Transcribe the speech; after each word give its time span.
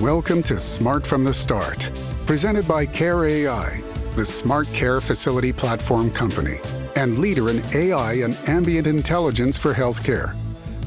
Welcome 0.00 0.42
to 0.42 0.60
Smart 0.60 1.06
from 1.06 1.24
the 1.24 1.32
Start, 1.32 1.90
presented 2.26 2.68
by 2.68 2.84
Care 2.84 3.24
AI, 3.24 3.80
the 4.14 4.26
smart 4.26 4.66
care 4.74 5.00
facility 5.00 5.54
platform 5.54 6.10
company 6.10 6.58
and 6.96 7.18
leader 7.18 7.48
in 7.48 7.62
AI 7.74 8.12
and 8.16 8.36
ambient 8.46 8.86
intelligence 8.86 9.56
for 9.56 9.72
healthcare. 9.72 10.36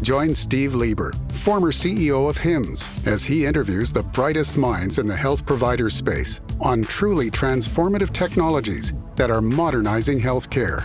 Join 0.03 0.35
Steve 0.35 0.75
Lieber, 0.75 1.11
former 1.29 1.71
CEO 1.71 2.29
of 2.29 2.37
HIMSS, 2.37 3.07
as 3.07 3.23
he 3.23 3.47
interviews 3.47 3.91
the 3.91 4.03
brightest 4.03 4.57
minds 4.57 4.99
in 4.99 5.07
the 5.07 5.17
health 5.17 5.43
provider 5.43 5.89
space 5.89 6.39
on 6.59 6.83
truly 6.83 7.31
transformative 7.31 8.13
technologies 8.13 8.93
that 9.15 9.31
are 9.31 9.41
modernizing 9.41 10.19
healthcare. 10.19 10.83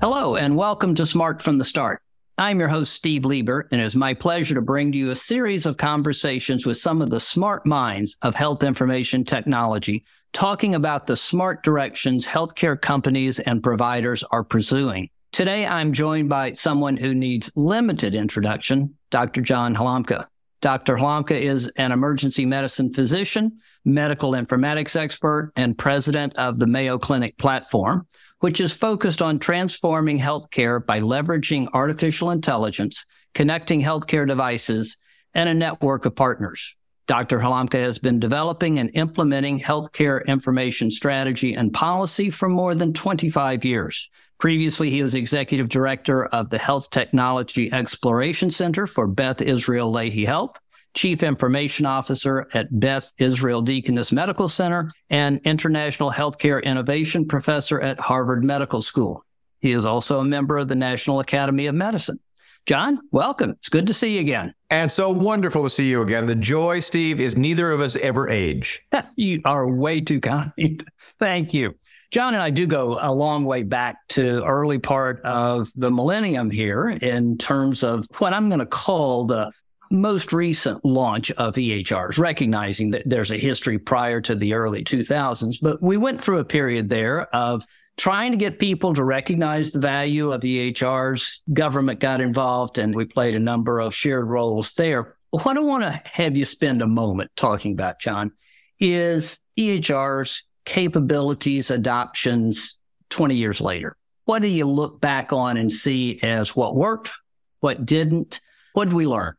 Hello, 0.00 0.36
and 0.36 0.56
welcome 0.56 0.94
to 0.94 1.04
Smart 1.04 1.42
from 1.42 1.58
the 1.58 1.66
Start. 1.66 2.00
I'm 2.36 2.58
your 2.58 2.68
host, 2.68 2.92
Steve 2.92 3.24
Lieber, 3.24 3.68
and 3.70 3.80
it 3.80 3.84
is 3.84 3.94
my 3.94 4.12
pleasure 4.12 4.56
to 4.56 4.60
bring 4.60 4.90
to 4.90 4.98
you 4.98 5.10
a 5.10 5.16
series 5.16 5.66
of 5.66 5.76
conversations 5.76 6.66
with 6.66 6.76
some 6.76 7.00
of 7.00 7.08
the 7.08 7.20
smart 7.20 7.64
minds 7.64 8.18
of 8.22 8.34
health 8.34 8.64
information 8.64 9.22
technology, 9.24 10.04
talking 10.32 10.74
about 10.74 11.06
the 11.06 11.16
smart 11.16 11.62
directions 11.62 12.26
healthcare 12.26 12.80
companies 12.80 13.38
and 13.38 13.62
providers 13.62 14.24
are 14.32 14.42
pursuing. 14.42 15.10
Today, 15.30 15.64
I'm 15.64 15.92
joined 15.92 16.28
by 16.28 16.52
someone 16.52 16.96
who 16.96 17.14
needs 17.14 17.52
limited 17.54 18.16
introduction, 18.16 18.96
Dr. 19.10 19.40
John 19.40 19.72
Halamka. 19.72 20.26
Dr. 20.60 20.96
Halamka 20.96 21.40
is 21.40 21.70
an 21.76 21.92
emergency 21.92 22.44
medicine 22.44 22.92
physician, 22.92 23.60
medical 23.84 24.32
informatics 24.32 24.96
expert, 24.96 25.52
and 25.54 25.78
president 25.78 26.36
of 26.36 26.58
the 26.58 26.66
Mayo 26.66 26.98
Clinic 26.98 27.38
platform 27.38 28.08
which 28.44 28.60
is 28.60 28.74
focused 28.74 29.22
on 29.22 29.38
transforming 29.38 30.18
healthcare 30.18 30.84
by 30.84 31.00
leveraging 31.00 31.66
artificial 31.72 32.30
intelligence, 32.30 33.06
connecting 33.32 33.80
healthcare 33.80 34.28
devices, 34.28 34.98
and 35.32 35.48
a 35.48 35.54
network 35.54 36.04
of 36.04 36.14
partners. 36.14 36.76
Dr. 37.06 37.38
Halamka 37.38 37.80
has 37.80 37.98
been 37.98 38.20
developing 38.20 38.80
and 38.80 38.90
implementing 38.92 39.58
healthcare 39.58 40.26
information 40.26 40.90
strategy 40.90 41.54
and 41.54 41.72
policy 41.72 42.28
for 42.28 42.50
more 42.50 42.74
than 42.74 42.92
25 42.92 43.64
years. 43.64 44.10
Previously, 44.38 44.90
he 44.90 45.02
was 45.02 45.14
executive 45.14 45.70
director 45.70 46.26
of 46.26 46.50
the 46.50 46.58
Health 46.58 46.90
Technology 46.90 47.72
Exploration 47.72 48.50
Center 48.50 48.86
for 48.86 49.06
Beth 49.06 49.40
Israel 49.40 49.90
Lahey 49.90 50.26
Health 50.26 50.60
Chief 50.94 51.22
Information 51.22 51.86
Officer 51.86 52.48
at 52.54 52.68
Beth 52.80 53.12
Israel 53.18 53.60
Deaconess 53.60 54.12
Medical 54.12 54.48
Center, 54.48 54.90
and 55.10 55.40
International 55.44 56.10
Healthcare 56.10 56.62
Innovation 56.62 57.26
Professor 57.26 57.80
at 57.80 58.00
Harvard 58.00 58.44
Medical 58.44 58.80
School. 58.80 59.24
He 59.60 59.72
is 59.72 59.84
also 59.84 60.20
a 60.20 60.24
member 60.24 60.58
of 60.58 60.68
the 60.68 60.74
National 60.74 61.20
Academy 61.20 61.66
of 61.66 61.74
Medicine. 61.74 62.20
John, 62.66 63.00
welcome. 63.10 63.50
It's 63.50 63.68
good 63.68 63.86
to 63.88 63.94
see 63.94 64.14
you 64.14 64.20
again. 64.20 64.54
And 64.70 64.90
so 64.90 65.10
wonderful 65.10 65.64
to 65.64 65.70
see 65.70 65.90
you 65.90 66.00
again. 66.00 66.26
The 66.26 66.34
joy, 66.34 66.80
Steve, 66.80 67.20
is 67.20 67.36
neither 67.36 67.70
of 67.70 67.80
us 67.80 67.96
ever 67.96 68.28
age. 68.30 68.82
you 69.16 69.42
are 69.44 69.68
way 69.68 70.00
too 70.00 70.20
kind. 70.20 70.52
Thank 71.18 71.52
you. 71.52 71.74
John 72.10 72.32
and 72.32 72.42
I 72.42 72.50
do 72.50 72.66
go 72.66 72.96
a 73.00 73.12
long 73.12 73.44
way 73.44 73.64
back 73.64 73.96
to 74.10 74.44
early 74.44 74.78
part 74.78 75.20
of 75.22 75.70
the 75.74 75.90
millennium 75.90 76.48
here 76.48 76.88
in 76.88 77.36
terms 77.36 77.82
of 77.82 78.06
what 78.18 78.32
I'm 78.32 78.48
going 78.48 78.60
to 78.60 78.66
call 78.66 79.24
the 79.24 79.50
most 79.90 80.32
recent 80.32 80.84
launch 80.84 81.30
of 81.32 81.54
EHRs, 81.54 82.18
recognizing 82.18 82.90
that 82.90 83.02
there's 83.06 83.30
a 83.30 83.36
history 83.36 83.78
prior 83.78 84.20
to 84.22 84.34
the 84.34 84.54
early 84.54 84.84
2000s. 84.84 85.56
But 85.60 85.82
we 85.82 85.96
went 85.96 86.20
through 86.20 86.38
a 86.38 86.44
period 86.44 86.88
there 86.88 87.22
of 87.34 87.64
trying 87.96 88.32
to 88.32 88.38
get 88.38 88.58
people 88.58 88.94
to 88.94 89.04
recognize 89.04 89.70
the 89.70 89.80
value 89.80 90.32
of 90.32 90.42
EHRs. 90.42 91.40
Government 91.52 92.00
got 92.00 92.20
involved 92.20 92.78
and 92.78 92.94
we 92.94 93.04
played 93.04 93.34
a 93.34 93.40
number 93.40 93.80
of 93.80 93.94
shared 93.94 94.26
roles 94.26 94.72
there. 94.74 95.16
What 95.30 95.56
I 95.56 95.60
want 95.60 95.84
to 95.84 96.02
have 96.12 96.36
you 96.36 96.44
spend 96.44 96.82
a 96.82 96.86
moment 96.86 97.30
talking 97.36 97.72
about, 97.72 98.00
John, 98.00 98.32
is 98.78 99.40
EHRs, 99.58 100.42
capabilities, 100.64 101.70
adoptions 101.70 102.78
20 103.10 103.34
years 103.34 103.60
later. 103.60 103.96
What 104.24 104.42
do 104.42 104.48
you 104.48 104.66
look 104.66 105.00
back 105.00 105.32
on 105.32 105.56
and 105.56 105.72
see 105.72 106.18
as 106.22 106.56
what 106.56 106.74
worked, 106.74 107.12
what 107.60 107.84
didn't? 107.84 108.40
What 108.72 108.86
did 108.86 108.94
we 108.94 109.06
learn? 109.06 109.34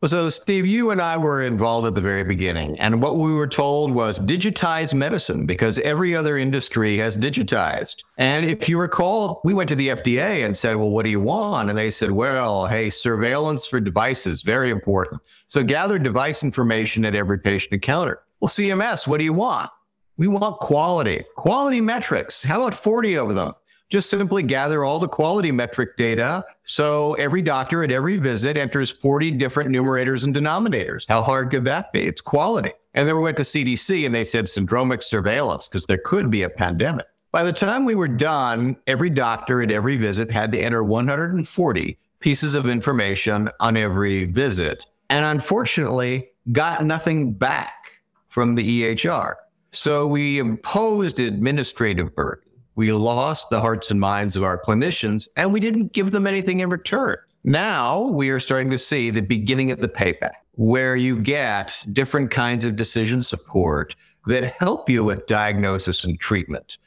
Well, 0.00 0.08
so 0.08 0.30
Steve, 0.30 0.64
you 0.64 0.90
and 0.90 1.02
I 1.02 1.16
were 1.16 1.42
involved 1.42 1.84
at 1.88 1.96
the 1.96 2.00
very 2.00 2.22
beginning, 2.22 2.78
and 2.78 3.02
what 3.02 3.16
we 3.16 3.32
were 3.32 3.48
told 3.48 3.90
was 3.90 4.20
digitize 4.20 4.94
medicine 4.94 5.44
because 5.44 5.80
every 5.80 6.14
other 6.14 6.38
industry 6.38 6.98
has 6.98 7.18
digitized. 7.18 8.04
And 8.16 8.46
if 8.46 8.68
you 8.68 8.78
recall, 8.78 9.40
we 9.42 9.54
went 9.54 9.68
to 9.70 9.74
the 9.74 9.88
FDA 9.88 10.46
and 10.46 10.56
said, 10.56 10.76
"Well, 10.76 10.92
what 10.92 11.04
do 11.04 11.10
you 11.10 11.20
want?" 11.20 11.68
And 11.68 11.76
they 11.76 11.90
said, 11.90 12.12
"Well, 12.12 12.68
hey, 12.68 12.90
surveillance 12.90 13.66
for 13.66 13.80
devices, 13.80 14.44
very 14.44 14.70
important. 14.70 15.20
So 15.48 15.64
gather 15.64 15.98
device 15.98 16.44
information 16.44 17.04
at 17.04 17.16
every 17.16 17.38
patient 17.40 17.72
encounter." 17.72 18.20
Well, 18.38 18.48
CMS, 18.48 19.08
what 19.08 19.18
do 19.18 19.24
you 19.24 19.32
want? 19.32 19.68
We 20.16 20.28
want 20.28 20.60
quality, 20.60 21.24
quality 21.34 21.80
metrics. 21.80 22.44
How 22.44 22.60
about 22.62 22.74
40 22.74 23.16
of 23.16 23.34
them? 23.34 23.52
Just 23.88 24.10
simply 24.10 24.42
gather 24.42 24.84
all 24.84 24.98
the 24.98 25.08
quality 25.08 25.50
metric 25.50 25.96
data. 25.96 26.44
So 26.64 27.14
every 27.14 27.42
doctor 27.42 27.82
at 27.82 27.90
every 27.90 28.18
visit 28.18 28.56
enters 28.56 28.90
40 28.90 29.32
different 29.32 29.70
numerators 29.70 30.24
and 30.24 30.34
denominators. 30.34 31.08
How 31.08 31.22
hard 31.22 31.50
could 31.50 31.64
that 31.64 31.92
be? 31.92 32.02
It's 32.02 32.20
quality. 32.20 32.72
And 32.94 33.08
then 33.08 33.16
we 33.16 33.22
went 33.22 33.36
to 33.38 33.44
CDC 33.44 34.04
and 34.04 34.14
they 34.14 34.24
said 34.24 34.44
syndromic 34.44 35.02
surveillance 35.02 35.68
because 35.68 35.86
there 35.86 36.00
could 36.04 36.30
be 36.30 36.42
a 36.42 36.50
pandemic. 36.50 37.06
By 37.30 37.44
the 37.44 37.52
time 37.52 37.84
we 37.84 37.94
were 37.94 38.08
done, 38.08 38.76
every 38.86 39.10
doctor 39.10 39.62
at 39.62 39.70
every 39.70 39.96
visit 39.96 40.30
had 40.30 40.52
to 40.52 40.58
enter 40.58 40.82
140 40.82 41.98
pieces 42.20 42.54
of 42.54 42.66
information 42.66 43.48
on 43.60 43.76
every 43.76 44.24
visit. 44.24 44.86
And 45.10 45.24
unfortunately, 45.24 46.30
got 46.52 46.84
nothing 46.84 47.32
back 47.32 48.02
from 48.28 48.54
the 48.54 48.82
EHR. 48.82 49.34
So 49.70 50.06
we 50.06 50.38
imposed 50.38 51.20
administrative 51.20 52.14
burden 52.14 52.47
we 52.78 52.92
lost 52.92 53.50
the 53.50 53.60
hearts 53.60 53.90
and 53.90 53.98
minds 53.98 54.36
of 54.36 54.44
our 54.44 54.56
clinicians 54.56 55.26
and 55.36 55.52
we 55.52 55.58
didn't 55.58 55.92
give 55.92 56.12
them 56.12 56.28
anything 56.28 56.60
in 56.60 56.70
return. 56.70 57.16
Now 57.42 58.02
we 58.02 58.30
are 58.30 58.38
starting 58.38 58.70
to 58.70 58.78
see 58.78 59.10
the 59.10 59.20
beginning 59.20 59.72
of 59.72 59.80
the 59.80 59.88
payback 59.88 60.34
where 60.52 60.94
you 60.94 61.20
get 61.20 61.84
different 61.92 62.30
kinds 62.30 62.64
of 62.64 62.76
decision 62.76 63.20
support 63.20 63.96
that 64.26 64.44
help 64.44 64.88
you 64.88 65.02
with 65.02 65.26
diagnosis 65.26 66.04
and 66.04 66.20
treatment, 66.20 66.78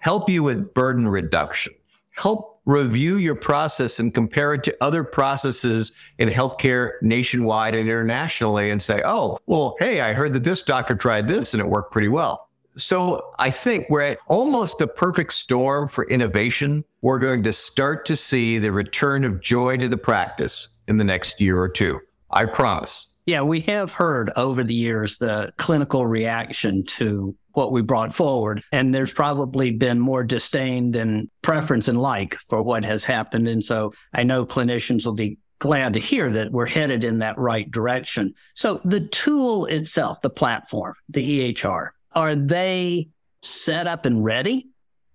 help 0.00 0.28
you 0.28 0.42
with 0.42 0.74
burden 0.74 1.08
reduction, 1.08 1.72
help 2.10 2.60
review 2.66 3.16
your 3.16 3.34
process 3.34 4.00
and 4.00 4.12
compare 4.12 4.52
it 4.52 4.62
to 4.64 4.76
other 4.82 5.02
processes 5.02 5.96
in 6.18 6.28
healthcare 6.28 7.00
nationwide 7.00 7.74
and 7.74 7.88
internationally 7.88 8.70
and 8.70 8.82
say, 8.82 9.00
oh, 9.02 9.38
well, 9.46 9.76
hey, 9.78 10.02
I 10.02 10.12
heard 10.12 10.34
that 10.34 10.44
this 10.44 10.60
doctor 10.60 10.94
tried 10.94 11.26
this 11.26 11.54
and 11.54 11.62
it 11.62 11.66
worked 11.66 11.90
pretty 11.90 12.08
well. 12.08 12.47
So 12.76 13.30
I 13.38 13.50
think 13.50 13.86
we're 13.90 14.02
at 14.02 14.18
almost 14.28 14.80
a 14.80 14.86
perfect 14.86 15.32
storm 15.32 15.88
for 15.88 16.08
innovation. 16.08 16.84
We're 17.02 17.18
going 17.18 17.42
to 17.44 17.52
start 17.52 18.06
to 18.06 18.16
see 18.16 18.58
the 18.58 18.72
return 18.72 19.24
of 19.24 19.40
joy 19.40 19.78
to 19.78 19.88
the 19.88 19.96
practice 19.96 20.68
in 20.86 20.96
the 20.96 21.04
next 21.04 21.40
year 21.40 21.60
or 21.60 21.68
two. 21.68 22.00
I 22.30 22.44
promise. 22.44 23.12
Yeah, 23.26 23.42
we 23.42 23.60
have 23.62 23.92
heard 23.92 24.30
over 24.36 24.64
the 24.64 24.74
years 24.74 25.18
the 25.18 25.52
clinical 25.58 26.06
reaction 26.06 26.84
to 26.86 27.34
what 27.52 27.72
we 27.72 27.82
brought 27.82 28.14
forward. 28.14 28.62
And 28.72 28.94
there's 28.94 29.12
probably 29.12 29.72
been 29.72 29.98
more 29.98 30.22
disdain 30.22 30.92
than 30.92 31.28
preference 31.42 31.88
and 31.88 32.00
like 32.00 32.36
for 32.36 32.62
what 32.62 32.84
has 32.84 33.04
happened. 33.04 33.48
And 33.48 33.62
so 33.62 33.92
I 34.14 34.22
know 34.22 34.46
clinicians 34.46 35.04
will 35.04 35.14
be 35.14 35.38
glad 35.58 35.94
to 35.94 36.00
hear 36.00 36.30
that 36.30 36.52
we're 36.52 36.66
headed 36.66 37.04
in 37.04 37.18
that 37.18 37.36
right 37.36 37.68
direction. 37.70 38.32
So 38.54 38.80
the 38.84 39.08
tool 39.08 39.66
itself, 39.66 40.22
the 40.22 40.30
platform, 40.30 40.94
the 41.08 41.52
EHR, 41.52 41.90
are 42.18 42.34
they 42.34 43.08
set 43.42 43.86
up 43.86 44.04
and 44.04 44.24
ready 44.24 44.66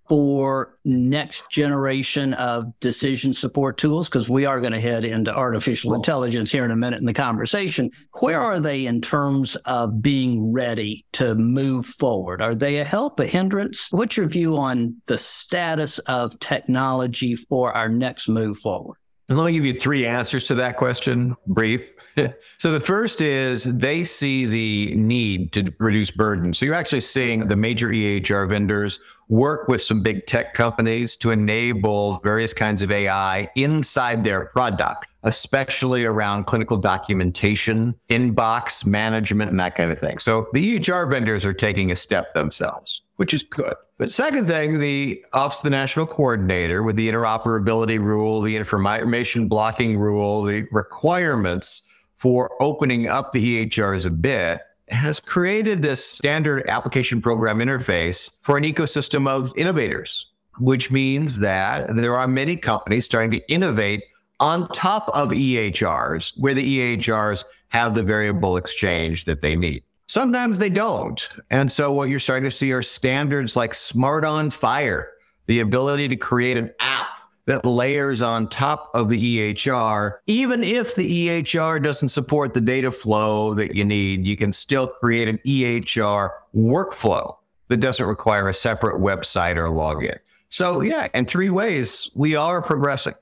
for 0.08 0.78
next 0.86 1.50
generation 1.50 2.32
of 2.32 2.64
decision 2.80 3.34
support 3.34 3.76
tools? 3.76 4.08
Because 4.08 4.30
we 4.30 4.46
are 4.46 4.58
going 4.58 4.72
to 4.72 4.80
head 4.80 5.04
into 5.04 5.30
artificial 5.30 5.92
intelligence 5.92 6.50
here 6.50 6.64
in 6.64 6.70
a 6.70 6.76
minute 6.76 7.00
in 7.00 7.04
the 7.04 7.12
conversation. 7.12 7.90
Where 8.20 8.40
are 8.40 8.58
they 8.58 8.86
in 8.86 9.02
terms 9.02 9.54
of 9.66 10.00
being 10.00 10.50
ready 10.50 11.04
to 11.12 11.34
move 11.34 11.84
forward? 11.84 12.40
Are 12.40 12.54
they 12.54 12.78
a 12.78 12.86
help 12.86 13.20
a 13.20 13.26
hindrance? 13.26 13.88
What's 13.90 14.16
your 14.16 14.26
view 14.26 14.56
on 14.56 14.96
the 15.04 15.18
status 15.18 15.98
of 16.00 16.38
technology 16.38 17.36
for 17.36 17.70
our 17.76 17.90
next 17.90 18.30
move 18.30 18.56
forward 18.56 18.96
and 19.28 19.38
let 19.38 19.46
me 19.46 19.52
give 19.52 19.64
you 19.64 19.72
three 19.72 20.06
answers 20.06 20.44
to 20.44 20.54
that 20.56 20.76
question, 20.76 21.34
brief. 21.46 21.92
so 22.58 22.72
the 22.72 22.80
first 22.80 23.22
is 23.22 23.64
they 23.64 24.04
see 24.04 24.44
the 24.44 24.94
need 24.96 25.52
to 25.52 25.72
reduce 25.78 26.10
burden. 26.10 26.52
So 26.52 26.66
you're 26.66 26.74
actually 26.74 27.00
seeing 27.00 27.48
the 27.48 27.56
major 27.56 27.88
EHR 27.88 28.46
vendors 28.48 29.00
work 29.28 29.66
with 29.66 29.80
some 29.80 30.02
big 30.02 30.26
tech 30.26 30.52
companies 30.52 31.16
to 31.16 31.30
enable 31.30 32.18
various 32.18 32.52
kinds 32.52 32.82
of 32.82 32.90
AI 32.90 33.48
inside 33.54 34.24
their 34.24 34.46
product, 34.46 35.06
especially 35.22 36.04
around 36.04 36.44
clinical 36.44 36.76
documentation, 36.76 37.94
inbox 38.10 38.84
management, 38.84 39.50
and 39.50 39.58
that 39.58 39.74
kind 39.74 39.90
of 39.90 39.98
thing. 39.98 40.18
So 40.18 40.48
the 40.52 40.78
EHR 40.78 41.08
vendors 41.08 41.46
are 41.46 41.54
taking 41.54 41.90
a 41.90 41.96
step 41.96 42.34
themselves, 42.34 43.00
which 43.16 43.32
is 43.32 43.42
good. 43.42 43.74
But 43.96 44.10
second 44.10 44.48
thing, 44.48 44.80
the 44.80 45.24
Office 45.32 45.60
of 45.60 45.64
the 45.64 45.70
National 45.70 46.04
Coordinator 46.04 46.82
with 46.82 46.96
the 46.96 47.08
interoperability 47.08 48.02
rule, 48.02 48.40
the 48.40 48.56
information 48.56 49.46
blocking 49.46 49.96
rule, 49.96 50.42
the 50.42 50.66
requirements 50.72 51.82
for 52.16 52.50
opening 52.60 53.06
up 53.06 53.30
the 53.30 53.66
EHRs 53.66 54.04
a 54.06 54.10
bit 54.10 54.62
has 54.88 55.20
created 55.20 55.80
this 55.80 56.04
standard 56.04 56.66
application 56.68 57.22
program 57.22 57.58
interface 57.58 58.30
for 58.42 58.56
an 58.56 58.64
ecosystem 58.64 59.28
of 59.28 59.52
innovators, 59.56 60.26
which 60.58 60.90
means 60.90 61.38
that 61.38 61.94
there 61.94 62.16
are 62.16 62.26
many 62.26 62.56
companies 62.56 63.04
starting 63.04 63.30
to 63.30 63.48
innovate 63.48 64.02
on 64.40 64.68
top 64.70 65.08
of 65.14 65.30
EHRs, 65.30 66.32
where 66.36 66.54
the 66.54 66.96
EHRs 66.96 67.44
have 67.68 67.94
the 67.94 68.02
variable 68.02 68.56
exchange 68.56 69.24
that 69.24 69.40
they 69.40 69.54
need. 69.54 69.84
Sometimes 70.06 70.58
they 70.58 70.70
don't. 70.70 71.28
And 71.50 71.70
so 71.70 71.92
what 71.92 72.08
you're 72.08 72.18
starting 72.18 72.48
to 72.48 72.54
see 72.54 72.72
are 72.72 72.82
standards 72.82 73.56
like 73.56 73.74
SMART 73.74 74.24
on 74.24 74.50
FHIR, 74.50 75.06
the 75.46 75.60
ability 75.60 76.08
to 76.08 76.16
create 76.16 76.56
an 76.56 76.70
app 76.80 77.08
that 77.46 77.64
layers 77.64 78.22
on 78.22 78.48
top 78.48 78.90
of 78.94 79.08
the 79.08 79.54
EHR. 79.54 80.18
Even 80.26 80.64
if 80.64 80.94
the 80.94 81.28
EHR 81.28 81.82
doesn't 81.82 82.08
support 82.08 82.54
the 82.54 82.60
data 82.60 82.90
flow 82.90 83.54
that 83.54 83.74
you 83.74 83.84
need, 83.84 84.26
you 84.26 84.36
can 84.36 84.52
still 84.52 84.88
create 84.88 85.28
an 85.28 85.38
EHR 85.46 86.30
workflow 86.54 87.36
that 87.68 87.78
doesn't 87.78 88.06
require 88.06 88.48
a 88.48 88.54
separate 88.54 89.00
website 89.00 89.56
or 89.56 89.68
login. 89.68 90.18
So, 90.48 90.80
yeah, 90.80 91.08
in 91.14 91.26
three 91.26 91.50
ways, 91.50 92.10
we 92.14 92.36
are 92.36 92.62
progressing. 92.62 93.14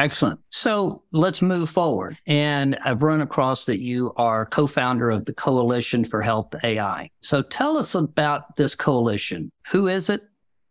Excellent. 0.00 0.40
So 0.48 1.02
let's 1.12 1.42
move 1.42 1.68
forward. 1.68 2.16
And 2.26 2.78
I've 2.86 3.02
run 3.02 3.20
across 3.20 3.66
that 3.66 3.82
you 3.82 4.14
are 4.16 4.46
co 4.46 4.66
founder 4.66 5.10
of 5.10 5.26
the 5.26 5.34
Coalition 5.34 6.06
for 6.06 6.22
Health 6.22 6.54
AI. 6.64 7.10
So 7.20 7.42
tell 7.42 7.76
us 7.76 7.94
about 7.94 8.56
this 8.56 8.74
coalition. 8.74 9.52
Who 9.70 9.88
is 9.88 10.08
it? 10.08 10.22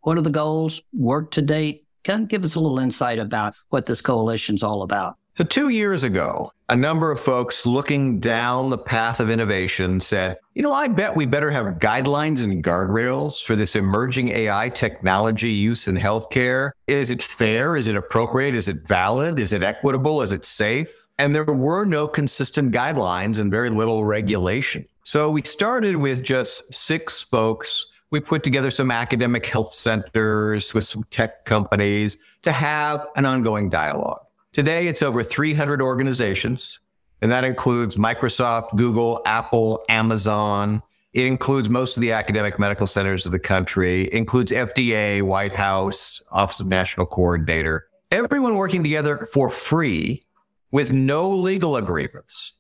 What 0.01 0.17
are 0.17 0.21
the 0.21 0.31
goals? 0.31 0.81
Work 0.93 1.29
to 1.31 1.43
date? 1.43 1.85
Kind 2.03 2.23
of 2.23 2.27
give 2.27 2.43
us 2.43 2.55
a 2.55 2.59
little 2.59 2.79
insight 2.79 3.19
about 3.19 3.53
what 3.69 3.85
this 3.85 4.01
coalition's 4.01 4.63
all 4.63 4.81
about. 4.81 5.15
So, 5.39 5.45
two 5.45 5.69
years 5.69 6.03
ago, 6.03 6.51
a 6.67 6.75
number 6.75 7.11
of 7.11 7.17
folks 7.21 7.65
looking 7.65 8.19
down 8.19 8.69
the 8.69 8.77
path 8.77 9.21
of 9.21 9.29
innovation 9.29 10.01
said, 10.01 10.37
you 10.53 10.61
know, 10.61 10.73
I 10.73 10.89
bet 10.89 11.15
we 11.15 11.25
better 11.25 11.49
have 11.49 11.79
guidelines 11.79 12.43
and 12.43 12.61
guardrails 12.61 13.41
for 13.41 13.55
this 13.55 13.77
emerging 13.77 14.27
AI 14.27 14.67
technology 14.67 15.53
use 15.53 15.87
in 15.87 15.95
healthcare. 15.95 16.71
Is 16.87 17.09
it 17.09 17.23
fair? 17.23 17.77
Is 17.77 17.87
it 17.87 17.95
appropriate? 17.95 18.53
Is 18.53 18.67
it 18.67 18.85
valid? 18.85 19.39
Is 19.39 19.53
it 19.53 19.63
equitable? 19.63 20.21
Is 20.21 20.33
it 20.33 20.43
safe? 20.43 21.07
And 21.19 21.33
there 21.33 21.45
were 21.45 21.85
no 21.85 22.05
consistent 22.05 22.73
guidelines 22.73 23.39
and 23.39 23.49
very 23.49 23.69
little 23.69 24.03
regulation. 24.03 24.85
So, 25.05 25.31
we 25.31 25.43
started 25.43 25.95
with 25.95 26.21
just 26.21 26.73
six 26.73 27.21
folks 27.21 27.89
we 28.11 28.19
put 28.19 28.43
together 28.43 28.71
some 28.71 28.91
academic 28.91 29.45
health 29.45 29.71
centers 29.71 30.73
with 30.73 30.83
some 30.83 31.03
tech 31.11 31.45
companies 31.45 32.17
to 32.41 32.51
have 32.51 33.07
an 33.15 33.23
ongoing 33.23 33.69
dialogue. 33.69 34.25
Today, 34.51 34.87
it's 34.87 35.03
over 35.03 35.21
300 35.21 35.79
organizations, 35.79 36.79
and 37.21 37.31
that 37.31 37.43
includes 37.43 37.97
Microsoft, 37.97 38.75
Google, 38.75 39.21
Apple, 39.27 39.83
Amazon. 39.89 40.81
It 41.13 41.27
includes 41.27 41.69
most 41.69 41.95
of 41.97 42.01
the 42.01 42.13
academic 42.13 42.57
medical 42.57 42.87
centers 42.87 43.27
of 43.27 43.31
the 43.31 43.39
country, 43.39 44.05
it 44.05 44.13
includes 44.13 44.51
FDA, 44.51 45.21
White 45.21 45.53
House, 45.53 46.23
Office 46.31 46.61
of 46.61 46.67
National 46.67 47.05
Coordinator. 47.05 47.89
Everyone 48.11 48.55
working 48.55 48.81
together 48.81 49.27
for 49.31 49.51
free 49.51 50.25
with 50.71 50.91
no 50.91 51.29
legal 51.29 51.75
agreements 51.75 52.55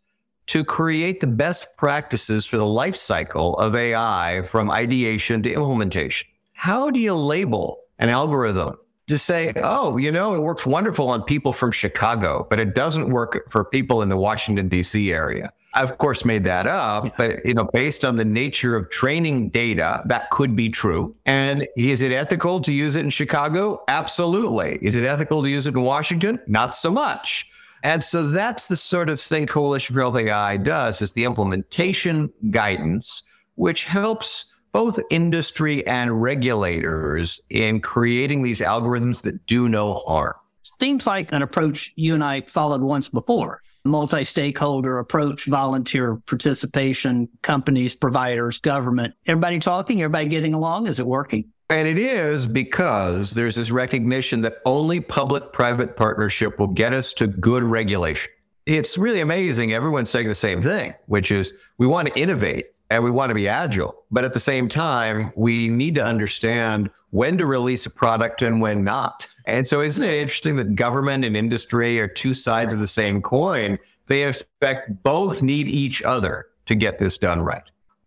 to 0.45 0.63
create 0.63 1.19
the 1.19 1.27
best 1.27 1.75
practices 1.75 2.45
for 2.45 2.57
the 2.57 2.65
life 2.65 2.95
cycle 2.95 3.57
of 3.57 3.75
AI 3.75 4.43
from 4.43 4.69
ideation 4.69 5.41
to 5.41 5.51
implementation. 5.51 6.27
How 6.53 6.91
do 6.91 6.99
you 6.99 7.15
label 7.15 7.79
an 7.97 8.09
algorithm 8.09 8.75
to 9.09 9.17
say, 9.17 9.51
oh, 9.57 9.97
you 9.97 10.11
know, 10.11 10.35
it 10.35 10.39
works 10.39 10.65
wonderful 10.65 11.09
on 11.09 11.23
people 11.23 11.51
from 11.51 11.71
Chicago, 11.71 12.47
but 12.49 12.59
it 12.59 12.73
doesn't 12.73 13.09
work 13.09 13.49
for 13.49 13.65
people 13.65 14.01
in 14.01 14.09
the 14.09 14.17
Washington, 14.17 14.69
D.C. 14.69 15.11
area? 15.11 15.51
I, 15.73 15.83
of 15.83 15.97
course, 15.97 16.25
made 16.25 16.43
that 16.45 16.65
up, 16.65 17.15
but 17.17 17.45
you 17.45 17.53
know, 17.53 17.65
based 17.73 18.03
on 18.03 18.15
the 18.15 18.25
nature 18.25 18.75
of 18.75 18.89
training 18.89 19.49
data, 19.49 20.01
that 20.05 20.29
could 20.31 20.55
be 20.55 20.69
true. 20.69 21.15
And 21.25 21.67
is 21.77 22.01
it 22.01 22.11
ethical 22.11 22.59
to 22.61 22.73
use 22.73 22.95
it 22.95 23.01
in 23.01 23.09
Chicago? 23.09 23.83
Absolutely. 23.87 24.79
Is 24.81 24.95
it 24.95 25.03
ethical 25.03 25.43
to 25.43 25.49
use 25.49 25.67
it 25.67 25.75
in 25.75 25.81
Washington? 25.81 26.39
Not 26.47 26.73
so 26.73 26.89
much. 26.89 27.49
And 27.83 28.03
so 28.03 28.27
that's 28.27 28.67
the 28.67 28.75
sort 28.75 29.09
of 29.09 29.19
thing 29.19 29.45
Coalition 29.45 29.93
for 29.93 30.01
Health 30.01 30.17
AI 30.17 30.57
does 30.57 31.01
is 31.01 31.13
the 31.13 31.23
implementation 31.23 32.31
guidance, 32.49 33.23
which 33.55 33.85
helps 33.85 34.45
both 34.71 34.99
industry 35.09 35.85
and 35.87 36.21
regulators 36.21 37.41
in 37.49 37.81
creating 37.81 38.43
these 38.43 38.61
algorithms 38.61 39.21
that 39.23 39.45
do 39.45 39.67
no 39.67 39.95
harm. 40.05 40.35
Seems 40.61 41.07
like 41.07 41.31
an 41.31 41.41
approach 41.41 41.93
you 41.95 42.13
and 42.13 42.23
I 42.23 42.41
followed 42.41 42.81
once 42.81 43.09
before. 43.09 43.61
Multi 43.85 44.23
stakeholder 44.23 44.99
approach, 44.99 45.45
volunteer 45.45 46.17
participation, 46.17 47.29
companies, 47.41 47.95
providers, 47.95 48.59
government. 48.59 49.13
Everybody 49.25 49.59
talking, 49.59 50.01
everybody 50.01 50.27
getting 50.27 50.53
along. 50.53 50.87
Is 50.87 50.99
it 50.99 51.07
working? 51.07 51.45
And 51.69 51.87
it 51.87 51.97
is 51.97 52.45
because 52.45 53.31
there's 53.31 53.55
this 53.55 53.71
recognition 53.71 54.41
that 54.41 54.57
only 54.65 54.99
public 54.99 55.53
private 55.53 55.95
partnership 55.95 56.59
will 56.59 56.67
get 56.67 56.93
us 56.93 57.13
to 57.13 57.27
good 57.27 57.63
regulation. 57.63 58.31
It's 58.65 58.97
really 58.97 59.21
amazing. 59.21 59.73
Everyone's 59.73 60.09
saying 60.09 60.27
the 60.27 60.35
same 60.35 60.61
thing, 60.61 60.93
which 61.05 61.31
is 61.31 61.53
we 61.77 61.87
want 61.87 62.07
to 62.07 62.19
innovate 62.19 62.67
and 62.89 63.03
we 63.03 63.11
want 63.11 63.29
to 63.29 63.35
be 63.35 63.47
agile. 63.47 64.03
But 64.11 64.25
at 64.25 64.33
the 64.33 64.39
same 64.39 64.67
time, 64.67 65.31
we 65.35 65.69
need 65.69 65.95
to 65.95 66.03
understand 66.03 66.89
when 67.11 67.37
to 67.37 67.45
release 67.45 67.85
a 67.85 67.89
product 67.89 68.41
and 68.41 68.61
when 68.61 68.83
not. 68.83 69.27
And 69.45 69.65
so, 69.65 69.81
isn't 69.81 70.03
it 70.03 70.13
interesting 70.13 70.55
that 70.57 70.75
government 70.75 71.25
and 71.25 71.35
industry 71.35 71.99
are 71.99 72.07
two 72.07 72.33
sides 72.33 72.73
of 72.73 72.79
the 72.79 72.87
same 72.87 73.21
coin? 73.21 73.79
They 74.07 74.23
expect 74.23 75.03
both 75.03 75.41
need 75.41 75.67
each 75.67 76.01
other 76.03 76.47
to 76.65 76.75
get 76.75 76.99
this 76.99 77.17
done 77.17 77.41
right. 77.41 77.63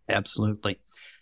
Absolutely. 0.08 0.79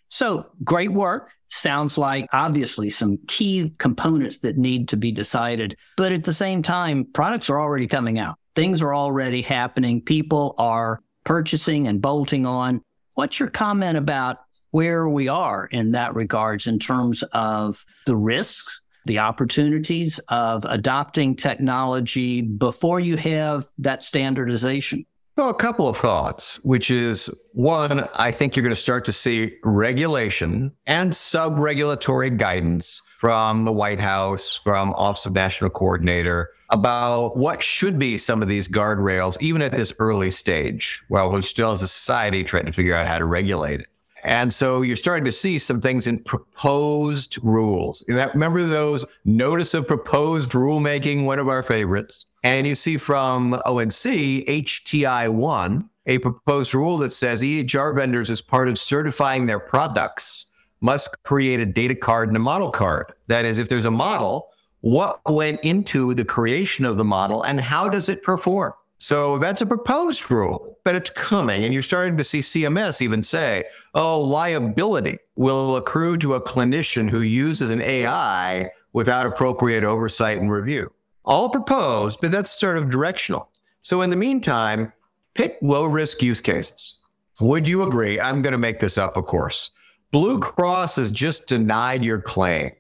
So, 0.09 0.47
great 0.65 0.93
work. 0.93 1.31
Sounds 1.49 1.99
like 1.99 2.29
obviously 2.33 2.91
some 2.91 3.19
key 3.27 3.75
components 3.79 4.39
that 4.39 4.57
need 4.57 4.89
to 4.89 4.97
be 4.97 5.11
decided. 5.11 5.77
But 5.97 6.13
at 6.13 6.25
the 6.25 6.33
same 6.33 6.63
time, 6.63 7.07
products 7.13 7.51
are 7.51 7.61
already 7.61 7.87
coming 7.87 8.19
out. 8.19 8.37
Things 8.55 8.83
are 8.83 8.95
already 8.95 9.43
happening. 9.43 10.01
People 10.01 10.55
are 10.59 11.01
purchasing 11.25 11.89
and 11.89 12.01
bolting 12.01 12.47
on. 12.47 12.83
What's 13.15 13.39
your 13.39 13.51
comment 13.51 13.99
about 13.99 14.39
where 14.71 15.09
we 15.09 15.29
are 15.29 15.67
in 15.67 15.93
that 15.93 16.15
regards 16.15 16.67
in 16.67 16.79
terms 16.79 17.23
of 17.33 17.85
the 18.07 18.17
risks, 18.17 18.83
the 19.07 19.19
opportunities 19.19 20.19
of 20.29 20.65
adopting 20.69 21.37
technology 21.37 22.43
before 22.43 23.01
you 23.01 23.17
have 23.17 23.67
that 23.79 24.03
standardization? 24.03 25.05
So, 25.41 25.49
a 25.49 25.55
couple 25.55 25.89
of 25.89 25.97
thoughts, 25.97 26.63
which 26.65 26.91
is 26.91 27.31
one, 27.55 28.07
I 28.13 28.31
think 28.31 28.55
you're 28.55 28.63
going 28.63 28.75
to 28.75 28.77
start 28.77 29.07
to 29.07 29.13
see 29.13 29.57
regulation 29.65 30.71
and 30.87 31.17
sub 31.17 31.59
regulatory 31.59 32.29
guidance 32.29 33.01
from 33.17 33.65
the 33.65 33.73
White 33.73 34.01
House, 34.01 34.61
from 34.63 34.93
Office 34.93 35.25
of 35.25 35.33
National 35.33 35.71
Coordinator 35.71 36.51
about 36.69 37.39
what 37.39 37.63
should 37.63 37.99
be 37.99 38.19
some 38.19 38.43
of 38.43 38.49
these 38.49 38.69
guardrails, 38.69 39.41
even 39.41 39.63
at 39.63 39.73
this 39.73 39.95
early 39.99 40.31
stage, 40.31 41.03
while 41.09 41.33
we're 41.33 41.41
still 41.41 41.71
as 41.71 41.83
a 41.83 41.89
society 41.89 42.45
trying 42.45 42.67
to 42.67 42.73
figure 42.73 42.95
out 42.95 43.07
how 43.07 43.17
to 43.17 43.25
regulate 43.25 43.81
it. 43.81 43.87
And 44.23 44.53
so 44.53 44.83
you're 44.83 44.97
starting 44.97 45.25
to 45.25 45.33
see 45.33 45.59
some 45.59 45.81
things 45.81 46.07
in 46.07 46.19
proposed 46.25 47.39
rules. 47.43 48.05
Remember 48.09 48.63
those 48.65 49.05
notice 49.25 49.75
of 49.75 49.87
proposed 49.87 50.51
rulemaking, 50.51 51.25
one 51.25 51.39
of 51.39 51.49
our 51.49 51.63
favorites. 51.63 52.27
And 52.43 52.67
you 52.67 52.75
see 52.75 52.97
from 52.97 53.55
ONC, 53.67 54.45
HTI1, 54.47 55.89
a 56.07 56.19
proposed 56.19 56.75
rule 56.75 56.99
that 56.99 57.13
says 57.13 57.43
EHR 57.43 57.95
vendors, 57.95 58.31
as 58.31 58.41
part 58.43 58.69
of 58.69 58.79
certifying 58.79 59.47
their 59.47 59.61
products, 59.61 60.47
must 60.81 61.23
create 61.23 61.61
a 61.61 61.67
data 61.67 61.95
card 61.95 62.29
and 62.29 62.37
a 62.37 62.41
model 62.41 62.71
card. 62.71 63.13
That 63.27 63.45
is, 63.45 63.59
if 63.59 63.69
there's 63.69 63.85
a 63.85 63.91
model, 63.91 64.49
what 64.81 65.21
went 65.31 65.61
into 65.61 66.15
the 66.15 66.25
creation 66.25 66.87
of 66.87 66.97
the 66.97 67.05
model 67.05 67.43
and 67.43 67.61
how 67.61 67.89
does 67.89 68.09
it 68.09 68.23
perform? 68.23 68.73
So 69.01 69.39
that's 69.39 69.63
a 69.63 69.67
proposed 69.67 70.31
rule, 70.31 70.79
but 70.85 70.95
it's 70.95 71.09
coming. 71.09 71.65
And 71.65 71.73
you're 71.73 71.83
starting 71.83 72.19
to 72.19 72.25
see 72.25 72.41
CMS 72.41 73.01
even 73.01 73.23
say, 73.23 73.65
oh, 73.95 74.21
liability 74.21 75.19
will 75.37 75.77
accrue 75.77 76.19
to 76.19 76.35
a 76.35 76.41
clinician 76.41 77.09
who 77.09 77.23
uses 77.23 77.71
an 77.71 77.81
AI 77.81 78.71
without 78.93 79.25
appropriate 79.25 79.85
oversight 79.85 80.37
and 80.37 80.53
review. 80.53 80.93
All 81.25 81.49
proposed, 81.49 82.21
but 82.21 82.31
that's 82.31 82.51
sort 82.51 82.77
of 82.77 82.91
directional. 82.91 83.49
So 83.81 84.03
in 84.03 84.11
the 84.11 84.17
meantime, 84.17 84.93
pick 85.33 85.57
low 85.63 85.87
risk 85.87 86.23
use 86.23 86.43
cases. 86.43 86.99
Would 87.41 87.67
you 87.67 87.85
agree? 87.85 88.21
I'm 88.21 88.43
going 88.43 88.53
to 88.53 88.59
make 88.59 88.81
this 88.81 88.99
up, 88.99 89.17
of 89.17 89.25
course. 89.25 89.71
Blue 90.11 90.39
Cross 90.39 90.97
has 90.97 91.11
just 91.11 91.47
denied 91.47 92.03
your 92.03 92.21
claim. 92.21 92.73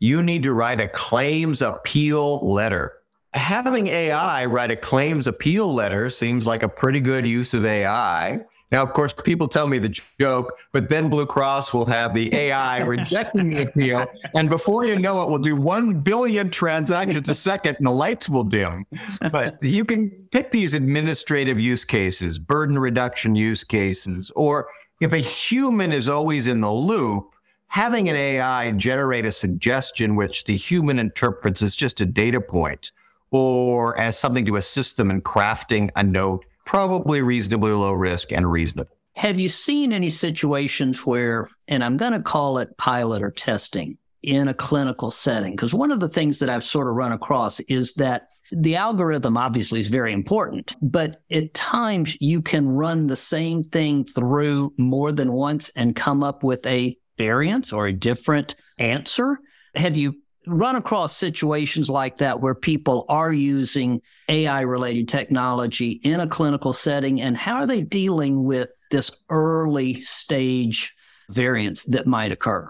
You 0.00 0.24
need 0.24 0.42
to 0.42 0.54
write 0.54 0.80
a 0.80 0.88
claims 0.88 1.62
appeal 1.62 2.38
letter 2.38 2.97
having 3.34 3.88
AI 3.88 4.44
write 4.46 4.70
a 4.70 4.76
claims 4.76 5.26
appeal 5.26 5.72
letter 5.72 6.10
seems 6.10 6.46
like 6.46 6.62
a 6.62 6.68
pretty 6.68 7.00
good 7.00 7.26
use 7.26 7.54
of 7.54 7.64
AI. 7.64 8.40
Now, 8.70 8.82
of 8.82 8.92
course, 8.92 9.14
people 9.14 9.48
tell 9.48 9.66
me 9.66 9.78
the 9.78 9.98
joke, 10.20 10.58
but 10.72 10.90
then 10.90 11.08
Blue 11.08 11.24
Cross 11.24 11.72
will 11.72 11.86
have 11.86 12.12
the 12.12 12.34
AI 12.34 12.80
rejecting 12.84 13.48
the 13.48 13.62
appeal. 13.62 14.06
And 14.34 14.50
before 14.50 14.84
you 14.84 14.98
know 14.98 15.22
it, 15.22 15.30
we'll 15.30 15.38
do 15.38 15.56
1 15.56 16.00
billion 16.00 16.50
transactions 16.50 17.30
a 17.30 17.34
second 17.34 17.76
and 17.78 17.86
the 17.86 17.90
lights 17.90 18.28
will 18.28 18.44
dim. 18.44 18.84
But 19.32 19.62
you 19.62 19.86
can 19.86 20.10
pick 20.32 20.50
these 20.50 20.74
administrative 20.74 21.58
use 21.58 21.84
cases, 21.86 22.38
burden 22.38 22.78
reduction 22.78 23.34
use 23.34 23.64
cases, 23.64 24.30
or 24.36 24.68
if 25.00 25.14
a 25.14 25.18
human 25.18 25.92
is 25.92 26.08
always 26.08 26.46
in 26.46 26.60
the 26.60 26.70
loop, 26.70 27.30
having 27.68 28.10
an 28.10 28.16
AI 28.16 28.72
generate 28.72 29.24
a 29.24 29.32
suggestion 29.32 30.14
which 30.14 30.44
the 30.44 30.56
human 30.56 30.98
interprets 30.98 31.62
as 31.62 31.74
just 31.74 32.00
a 32.02 32.06
data 32.06 32.40
point 32.40 32.92
or 33.30 33.98
as 33.98 34.18
something 34.18 34.44
to 34.46 34.56
assist 34.56 34.96
them 34.96 35.10
in 35.10 35.20
crafting 35.20 35.90
a 35.96 36.02
note 36.02 36.44
probably 36.68 37.22
reasonably 37.22 37.72
low 37.72 37.92
risk 37.92 38.30
and 38.30 38.52
reasonable. 38.52 38.94
Have 39.14 39.40
you 39.40 39.48
seen 39.48 39.90
any 39.90 40.10
situations 40.10 41.06
where, 41.06 41.48
and 41.66 41.82
I'm 41.82 41.96
going 41.96 42.12
to 42.12 42.20
call 42.20 42.58
it 42.58 42.76
pilot 42.76 43.22
or 43.22 43.30
testing 43.30 43.96
in 44.22 44.48
a 44.48 44.54
clinical 44.54 45.10
setting? 45.10 45.52
Because 45.52 45.72
one 45.72 45.90
of 45.90 45.98
the 45.98 46.10
things 46.10 46.40
that 46.40 46.50
I've 46.50 46.62
sort 46.62 46.86
of 46.86 46.94
run 46.94 47.12
across 47.12 47.58
is 47.60 47.94
that 47.94 48.28
the 48.52 48.76
algorithm 48.76 49.38
obviously 49.38 49.80
is 49.80 49.88
very 49.88 50.12
important, 50.12 50.76
but 50.82 51.22
at 51.32 51.54
times 51.54 52.18
you 52.20 52.42
can 52.42 52.68
run 52.68 53.06
the 53.06 53.16
same 53.16 53.62
thing 53.62 54.04
through 54.04 54.74
more 54.78 55.10
than 55.10 55.32
once 55.32 55.70
and 55.74 55.96
come 55.96 56.22
up 56.22 56.44
with 56.44 56.66
a 56.66 56.96
variance 57.16 57.72
or 57.72 57.86
a 57.86 57.92
different 57.94 58.56
answer. 58.78 59.38
Have 59.74 59.96
you 59.96 60.16
run 60.48 60.76
across 60.76 61.16
situations 61.16 61.88
like 61.88 62.18
that 62.18 62.40
where 62.40 62.54
people 62.54 63.04
are 63.08 63.32
using 63.32 64.00
AI 64.28 64.62
related 64.62 65.08
technology 65.08 66.00
in 66.02 66.20
a 66.20 66.26
clinical 66.26 66.72
setting 66.72 67.20
and 67.20 67.36
how 67.36 67.56
are 67.56 67.66
they 67.66 67.82
dealing 67.82 68.44
with 68.44 68.70
this 68.90 69.10
early 69.30 70.00
stage 70.00 70.94
variance 71.30 71.84
that 71.84 72.06
might 72.06 72.32
occur? 72.32 72.68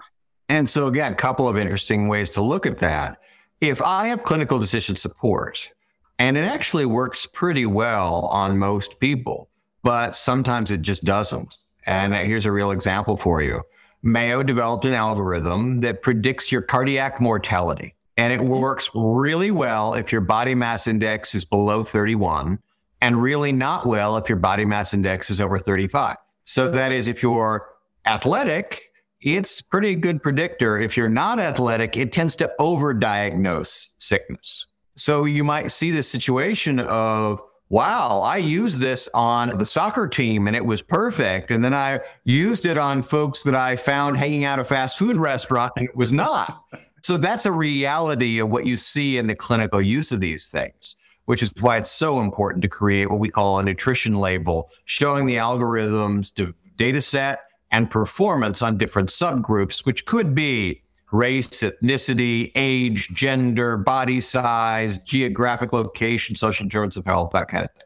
And 0.49 0.69
so, 0.69 0.87
again, 0.87 1.13
a 1.13 1.15
couple 1.15 1.47
of 1.47 1.57
interesting 1.57 2.07
ways 2.07 2.29
to 2.31 2.41
look 2.41 2.65
at 2.65 2.79
that. 2.79 3.17
If 3.61 3.81
I 3.81 4.07
have 4.07 4.23
clinical 4.23 4.59
decision 4.59 4.95
support, 4.95 5.69
and 6.17 6.37
it 6.37 6.43
actually 6.43 6.85
works 6.85 7.25
pretty 7.25 7.65
well 7.65 8.25
on 8.25 8.57
most 8.57 8.99
people, 8.99 9.49
but 9.83 10.15
sometimes 10.15 10.71
it 10.71 10.81
just 10.81 11.03
doesn't. 11.03 11.55
And 11.85 12.13
here's 12.13 12.45
a 12.45 12.51
real 12.51 12.71
example 12.71 13.15
for 13.15 13.41
you. 13.41 13.61
Mayo 14.01 14.43
developed 14.43 14.85
an 14.85 14.93
algorithm 14.93 15.81
that 15.81 16.01
predicts 16.01 16.51
your 16.51 16.61
cardiac 16.61 17.19
mortality. 17.19 17.95
And 18.17 18.33
it 18.33 18.39
mm-hmm. 18.39 18.59
works 18.61 18.89
really 18.93 19.51
well 19.51 19.93
if 19.93 20.11
your 20.11 20.21
body 20.21 20.55
mass 20.55 20.87
index 20.87 21.35
is 21.35 21.45
below 21.45 21.83
31 21.83 22.59
and 23.01 23.21
really 23.21 23.51
not 23.51 23.85
well 23.85 24.17
if 24.17 24.27
your 24.27 24.37
body 24.37 24.65
mass 24.65 24.93
index 24.93 25.29
is 25.29 25.39
over 25.39 25.57
35. 25.57 26.17
So 26.43 26.65
mm-hmm. 26.65 26.75
that 26.75 26.91
is 26.91 27.07
if 27.07 27.23
you're 27.23 27.67
athletic, 28.05 28.81
it's 29.21 29.61
pretty 29.61 29.95
good 29.95 30.21
predictor. 30.21 30.77
If 30.77 30.95
you're 30.95 31.09
not 31.09 31.39
athletic, 31.39 31.97
it 31.97 32.11
tends 32.11 32.35
to 32.37 32.51
overdiagnose 32.59 33.89
sickness. 33.97 34.65
So 34.95 35.25
you 35.25 35.43
might 35.43 35.71
see 35.71 35.91
this 35.91 36.09
situation 36.09 36.79
of 36.79 37.41
wow, 37.69 38.21
I 38.21 38.37
used 38.37 38.79
this 38.79 39.07
on 39.13 39.57
the 39.57 39.65
soccer 39.65 40.07
team 40.07 40.47
and 40.47 40.55
it 40.55 40.65
was 40.65 40.81
perfect. 40.81 41.51
And 41.51 41.63
then 41.63 41.73
I 41.73 41.99
used 42.23 42.65
it 42.65 42.77
on 42.77 43.03
folks 43.03 43.43
that 43.43 43.55
I 43.55 43.75
found 43.75 44.17
hanging 44.17 44.43
out 44.43 44.59
at 44.59 44.65
a 44.65 44.67
fast 44.67 44.97
food 44.97 45.17
restaurant 45.17 45.73
and 45.77 45.85
it 45.87 45.95
was 45.95 46.11
not. 46.11 46.63
So 47.03 47.15
that's 47.15 47.45
a 47.45 47.51
reality 47.51 48.39
of 48.39 48.49
what 48.49 48.65
you 48.65 48.75
see 48.75 49.17
in 49.17 49.27
the 49.27 49.35
clinical 49.35 49.81
use 49.81 50.11
of 50.11 50.19
these 50.19 50.49
things, 50.49 50.97
which 51.25 51.43
is 51.43 51.53
why 51.59 51.77
it's 51.77 51.91
so 51.91 52.19
important 52.19 52.63
to 52.63 52.67
create 52.67 53.09
what 53.09 53.19
we 53.19 53.29
call 53.29 53.59
a 53.59 53.63
nutrition 53.63 54.15
label, 54.15 54.69
showing 54.85 55.25
the 55.25 55.35
algorithms, 55.35 56.33
data 56.75 57.01
set, 57.01 57.43
and 57.71 57.91
performance 57.91 58.61
on 58.63 58.77
different 58.77 59.09
subgroups, 59.09 59.85
which 59.85 60.05
could 60.05 60.33
be 60.33 60.81
race, 61.11 61.47
ethnicity, 61.47 62.51
age, 62.55 63.09
gender, 63.09 63.77
body 63.77 64.19
size, 64.19 64.99
geographic 64.99 65.73
location, 65.73 66.35
social 66.35 66.63
insurance 66.63 66.97
of 66.97 67.05
health, 67.05 67.31
that 67.33 67.47
kind 67.47 67.65
of 67.65 67.71
thing. 67.71 67.83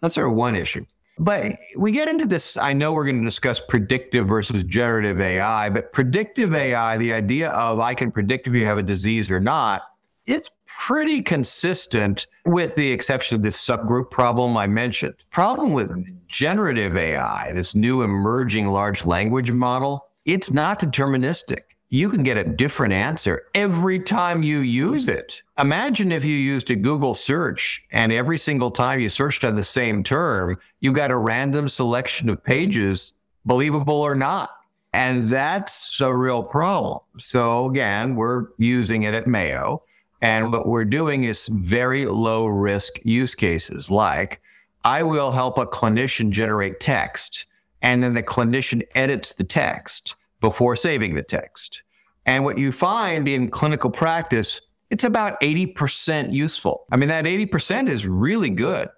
That's 0.00 0.18
our 0.18 0.28
one 0.28 0.56
issue. 0.56 0.84
But 1.18 1.56
we 1.76 1.92
get 1.92 2.08
into 2.08 2.26
this. 2.26 2.56
I 2.56 2.72
know 2.72 2.92
we're 2.92 3.04
going 3.04 3.20
to 3.20 3.24
discuss 3.24 3.60
predictive 3.60 4.26
versus 4.26 4.64
generative 4.64 5.20
AI, 5.20 5.70
but 5.70 5.92
predictive 5.92 6.54
AI, 6.54 6.98
the 6.98 7.12
idea 7.12 7.50
of 7.50 7.78
I 7.78 7.94
can 7.94 8.10
predict 8.10 8.48
if 8.48 8.54
you 8.54 8.66
have 8.66 8.78
a 8.78 8.82
disease 8.82 9.30
or 9.30 9.38
not, 9.38 9.82
it's 10.26 10.50
pretty 10.66 11.22
consistent 11.22 12.26
with 12.46 12.74
the 12.74 12.90
exception 12.90 13.36
of 13.36 13.42
this 13.42 13.56
subgroup 13.56 14.10
problem 14.10 14.56
I 14.56 14.66
mentioned. 14.66 15.14
Problem 15.30 15.72
with 15.72 15.92
generative 16.26 16.96
AI, 16.96 17.52
this 17.52 17.76
new 17.76 18.02
emerging 18.02 18.66
large 18.66 19.04
language 19.04 19.52
model, 19.52 20.08
it's 20.24 20.50
not 20.50 20.80
deterministic 20.80 21.73
you 21.90 22.08
can 22.08 22.22
get 22.22 22.36
a 22.36 22.44
different 22.44 22.92
answer 22.92 23.46
every 23.54 24.00
time 24.00 24.42
you 24.42 24.58
use 24.60 25.08
it. 25.08 25.42
Imagine 25.58 26.10
if 26.10 26.24
you 26.24 26.36
used 26.36 26.70
a 26.70 26.76
Google 26.76 27.14
search 27.14 27.84
and 27.92 28.12
every 28.12 28.38
single 28.38 28.70
time 28.70 29.00
you 29.00 29.08
searched 29.08 29.44
on 29.44 29.54
the 29.54 29.64
same 29.64 30.02
term, 30.02 30.58
you 30.80 30.92
got 30.92 31.10
a 31.10 31.16
random 31.16 31.68
selection 31.68 32.28
of 32.28 32.42
pages, 32.42 33.14
believable 33.44 34.00
or 34.00 34.14
not. 34.14 34.50
And 34.92 35.28
that's 35.28 36.00
a 36.00 36.14
real 36.14 36.42
problem. 36.42 37.00
So 37.18 37.68
again, 37.68 38.14
we're 38.14 38.46
using 38.58 39.02
it 39.02 39.14
at 39.14 39.26
Mayo. 39.26 39.82
And 40.22 40.52
what 40.52 40.66
we're 40.66 40.84
doing 40.84 41.24
is 41.24 41.48
very 41.48 42.06
low 42.06 42.46
risk 42.46 42.98
use 43.04 43.34
cases 43.34 43.90
like 43.90 44.40
I 44.84 45.02
will 45.02 45.30
help 45.30 45.58
a 45.58 45.66
clinician 45.66 46.30
generate 46.30 46.80
text 46.80 47.46
and 47.82 48.02
then 48.02 48.14
the 48.14 48.22
clinician 48.22 48.82
edits 48.94 49.32
the 49.32 49.44
text 49.44 50.16
before 50.44 50.76
saving 50.76 51.14
the 51.14 51.22
text. 51.22 51.82
And 52.26 52.44
what 52.44 52.58
you 52.58 52.70
find 52.70 53.26
in 53.26 53.48
clinical 53.48 53.88
practice, 53.88 54.60
it's 54.90 55.02
about 55.02 55.40
80% 55.40 56.34
useful. 56.34 56.84
I 56.92 56.98
mean, 56.98 57.08
that 57.08 57.24
80% 57.24 57.88
is 57.88 58.06
really 58.06 58.50
good. 58.50 58.90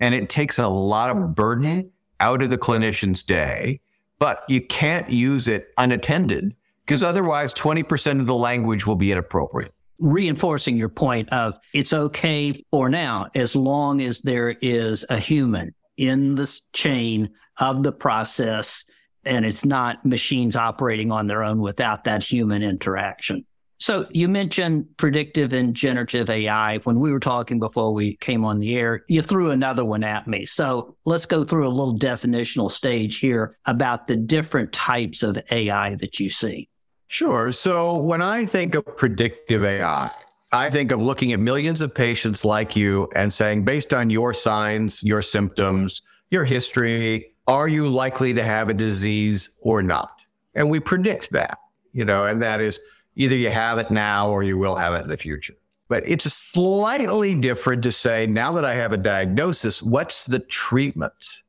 And 0.00 0.14
it 0.14 0.30
takes 0.30 0.58
a 0.58 0.66
lot 0.66 1.10
of 1.10 1.34
burden 1.34 1.90
out 2.20 2.40
of 2.40 2.48
the 2.48 2.56
clinician's 2.56 3.22
day, 3.22 3.82
but 4.18 4.44
you 4.48 4.62
can't 4.62 5.10
use 5.10 5.46
it 5.46 5.74
unattended 5.76 6.56
because 6.86 7.02
otherwise 7.02 7.52
20% 7.52 8.18
of 8.18 8.24
the 8.24 8.34
language 8.34 8.86
will 8.86 8.96
be 8.96 9.12
inappropriate. 9.12 9.74
Reinforcing 9.98 10.74
your 10.74 10.88
point 10.88 11.28
of 11.34 11.58
it's 11.74 11.92
okay 11.92 12.54
for 12.70 12.88
now 12.88 13.28
as 13.34 13.54
long 13.54 14.00
as 14.00 14.22
there 14.22 14.56
is 14.62 15.04
a 15.10 15.18
human 15.18 15.74
in 15.98 16.34
this 16.34 16.62
chain 16.72 17.28
of 17.58 17.82
the 17.82 17.92
process 17.92 18.86
and 19.26 19.44
it's 19.44 19.64
not 19.64 20.04
machines 20.04 20.56
operating 20.56 21.10
on 21.10 21.26
their 21.26 21.42
own 21.42 21.60
without 21.60 22.04
that 22.04 22.22
human 22.22 22.62
interaction. 22.62 23.44
So 23.78 24.06
you 24.10 24.28
mentioned 24.28 24.86
predictive 24.96 25.52
and 25.52 25.74
generative 25.74 26.30
AI. 26.30 26.78
When 26.78 27.00
we 27.00 27.12
were 27.12 27.20
talking 27.20 27.58
before 27.58 27.92
we 27.92 28.16
came 28.16 28.44
on 28.44 28.58
the 28.58 28.76
air, 28.76 29.04
you 29.08 29.20
threw 29.20 29.50
another 29.50 29.84
one 29.84 30.04
at 30.04 30.26
me. 30.26 30.46
So 30.46 30.96
let's 31.04 31.26
go 31.26 31.44
through 31.44 31.66
a 31.66 31.70
little 31.70 31.98
definitional 31.98 32.70
stage 32.70 33.18
here 33.18 33.58
about 33.66 34.06
the 34.06 34.16
different 34.16 34.72
types 34.72 35.22
of 35.22 35.38
AI 35.50 35.96
that 35.96 36.20
you 36.20 36.30
see. 36.30 36.68
Sure. 37.08 37.52
So 37.52 37.96
when 37.96 38.22
I 38.22 38.46
think 38.46 38.74
of 38.74 38.84
predictive 38.96 39.64
AI, 39.64 40.10
I 40.52 40.70
think 40.70 40.92
of 40.92 41.00
looking 41.00 41.32
at 41.32 41.40
millions 41.40 41.80
of 41.80 41.92
patients 41.94 42.44
like 42.44 42.76
you 42.76 43.08
and 43.14 43.32
saying, 43.32 43.64
based 43.64 43.92
on 43.92 44.08
your 44.08 44.32
signs, 44.32 45.02
your 45.02 45.20
symptoms, 45.20 46.00
your 46.30 46.44
history, 46.44 47.33
are 47.46 47.68
you 47.68 47.88
likely 47.88 48.32
to 48.34 48.42
have 48.42 48.68
a 48.68 48.74
disease 48.74 49.50
or 49.60 49.82
not? 49.82 50.18
And 50.54 50.70
we 50.70 50.80
predict 50.80 51.30
that, 51.30 51.58
you 51.92 52.04
know, 52.04 52.24
and 52.24 52.40
that 52.42 52.60
is 52.60 52.80
either 53.16 53.36
you 53.36 53.50
have 53.50 53.78
it 53.78 53.90
now 53.90 54.30
or 54.30 54.42
you 54.42 54.58
will 54.58 54.76
have 54.76 54.94
it 54.94 55.02
in 55.02 55.08
the 55.08 55.16
future. 55.16 55.54
But 55.88 56.08
it's 56.08 56.24
slightly 56.24 57.34
different 57.34 57.82
to 57.82 57.92
say, 57.92 58.26
now 58.26 58.52
that 58.52 58.64
I 58.64 58.74
have 58.74 58.92
a 58.92 58.96
diagnosis, 58.96 59.82
what's 59.82 60.26
the 60.26 60.38
treatment? 60.38 61.42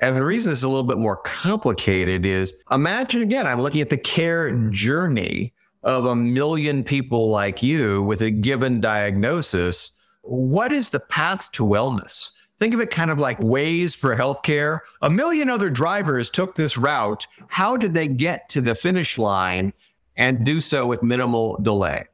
And 0.00 0.16
the 0.16 0.24
reason 0.24 0.52
it's 0.52 0.62
a 0.62 0.68
little 0.68 0.84
bit 0.84 0.98
more 0.98 1.16
complicated 1.16 2.24
is 2.26 2.54
imagine 2.70 3.22
again, 3.22 3.46
I'm 3.46 3.60
looking 3.60 3.80
at 3.80 3.90
the 3.90 3.98
care 3.98 4.50
journey 4.70 5.54
of 5.82 6.06
a 6.06 6.16
million 6.16 6.82
people 6.82 7.30
like 7.30 7.62
you 7.62 8.02
with 8.02 8.22
a 8.22 8.30
given 8.30 8.80
diagnosis. 8.80 9.92
What 10.22 10.72
is 10.72 10.90
the 10.90 11.00
path 11.00 11.50
to 11.52 11.64
wellness? 11.64 12.30
Think 12.58 12.74
of 12.74 12.80
it 12.80 12.90
kind 12.90 13.10
of 13.10 13.18
like 13.18 13.38
Waze 13.38 13.96
for 13.96 14.16
healthcare. 14.16 14.80
A 15.02 15.10
million 15.10 15.48
other 15.48 15.70
drivers 15.70 16.28
took 16.28 16.56
this 16.56 16.76
route. 16.76 17.26
How 17.46 17.76
did 17.76 17.94
they 17.94 18.08
get 18.08 18.48
to 18.50 18.60
the 18.60 18.74
finish 18.74 19.16
line 19.16 19.72
and 20.16 20.44
do 20.44 20.60
so 20.60 20.86
with 20.86 21.02
minimal 21.02 21.58
delay? 21.62 22.06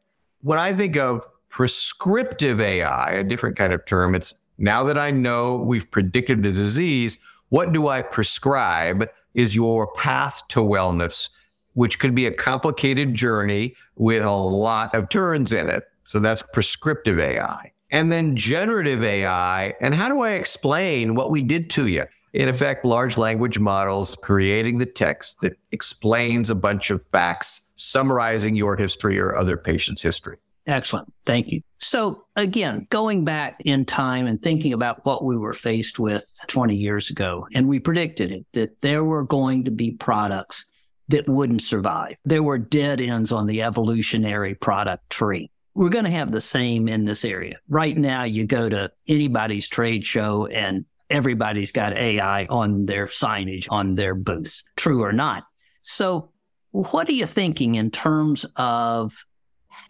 When 0.43 0.59
I 0.59 0.75
think 0.75 0.97
of 0.97 1.23
prescriptive 1.49 2.61
AI, 2.61 3.13
a 3.13 3.25
different 3.25 3.57
kind 3.57 3.73
of 3.73 3.87
term, 3.87 4.15
it's 4.15 4.35
now 4.59 4.85
that 4.85 4.99
I 4.99 5.11
know 5.11 5.57
we've 5.57 5.91
predicted 5.91 6.43
the 6.43 6.53
disease, 6.53 7.19
what 7.49 7.73
do 7.73 7.89
I 7.89 8.03
prescribe 8.03 9.09
is 9.33 9.57
your 9.57 9.93
path 9.95 10.43
to 10.49 10.61
wellness, 10.61 11.31
which 11.73 11.99
could 11.99 12.15
be 12.15 12.27
a 12.27 12.33
complicated 12.33 13.15
journey 13.15 13.75
with 13.97 14.23
a 14.23 14.31
lot 14.31 14.95
of 14.95 15.09
turns 15.09 15.53
in 15.55 15.71
it. 15.71 15.85
So 16.05 16.19
that's 16.19 16.43
prescriptive 16.43 17.19
AI 17.19 17.74
and 17.95 18.13
then 18.13 18.37
generative 18.37 19.03
AI. 19.03 19.75
And 19.81 19.95
how 19.95 20.09
do 20.11 20.21
I 20.21 20.33
explain 20.33 21.15
what 21.15 21.31
we 21.31 21.43
did 21.43 21.71
to 21.71 21.87
you? 21.87 22.05
in 22.35 22.49
effect, 22.49 22.85
large 22.85 23.17
language 23.17 23.61
models 23.61 24.17
creating 24.21 24.79
the 24.79 24.87
text 24.87 25.41
that 25.41 25.57
explains 25.71 26.51
a 26.51 26.55
bunch 26.55 26.91
of 26.91 27.01
facts, 27.01 27.71
summarizing 27.77 28.57
your 28.57 28.77
history 28.77 29.21
or 29.21 29.37
other 29.37 29.57
patients' 29.57 30.03
history. 30.03 30.37
Excellent. 30.67 31.13
Thank 31.25 31.53
you. 31.53 31.61
So, 31.79 32.25
again, 32.35 32.89
going 32.91 33.25
back 33.25 33.61
in 33.65 33.85
time 33.85 34.27
and 34.27 34.43
thinking 34.43 34.73
about 34.73 35.07
what 35.07 35.23
we 35.23 35.37
were 35.37 35.53
faced 35.53 36.01
with 36.01 36.29
20 36.49 36.75
years 36.75 37.09
ago, 37.09 37.47
and 37.55 37.69
we 37.69 37.79
predicted 37.79 38.33
it 38.33 38.47
that 38.53 38.81
there 38.81 39.05
were 39.05 39.23
going 39.23 39.65
to 39.65 39.71
be 39.71 39.93
products 39.93 40.65
that 41.09 41.29
wouldn't 41.29 41.63
survive. 41.63 42.17
There 42.25 42.43
were 42.43 42.59
dead 42.59 43.01
ends 43.01 43.31
on 43.31 43.47
the 43.47 43.63
evolutionary 43.63 44.55
product 44.55 45.09
tree. 45.11 45.51
We're 45.75 45.91
going 45.91 46.05
to 46.05 46.11
have 46.11 46.31
the 46.31 46.41
same 46.41 46.89
in 46.89 47.05
this 47.05 47.25
area. 47.25 47.59
Right 47.69 47.97
now, 47.97 48.25
you 48.25 48.47
go 48.47 48.69
to 48.69 48.93
anybody's 49.09 49.69
trade 49.69 50.05
show 50.05 50.47
and 50.47 50.85
everybody's 51.11 51.73
got 51.73 51.97
AI 51.97 52.47
on 52.47 52.87
their 52.87 53.07
signage, 53.07 53.67
on 53.71 53.95
their 53.95 54.15
booths, 54.15 54.65
true 54.77 55.03
or 55.03 55.13
not. 55.13 55.45
So, 55.83 56.31
what 56.71 57.09
are 57.09 57.13
you 57.13 57.27
thinking 57.27 57.77
in 57.77 57.91
terms 57.91 58.47
of 58.57 59.25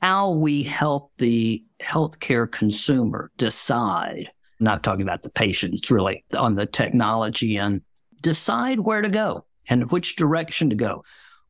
how 0.00 0.32
we 0.32 0.62
help 0.62 1.14
the 1.16 1.64
healthcare 1.80 2.50
consumer 2.50 3.30
decide? 3.38 4.30
I'm 4.60 4.64
not 4.64 4.82
talking 4.82 5.02
about 5.02 5.22
the 5.22 5.30
patients, 5.30 5.90
really 5.90 6.24
on 6.36 6.54
the 6.54 6.66
technology 6.66 7.56
and 7.56 7.80
decide 8.20 8.80
where 8.80 9.02
to 9.02 9.08
go 9.08 9.44
and 9.68 9.90
which 9.90 10.16
direction 10.16 10.70
to 10.70 10.76
go. 10.76 11.04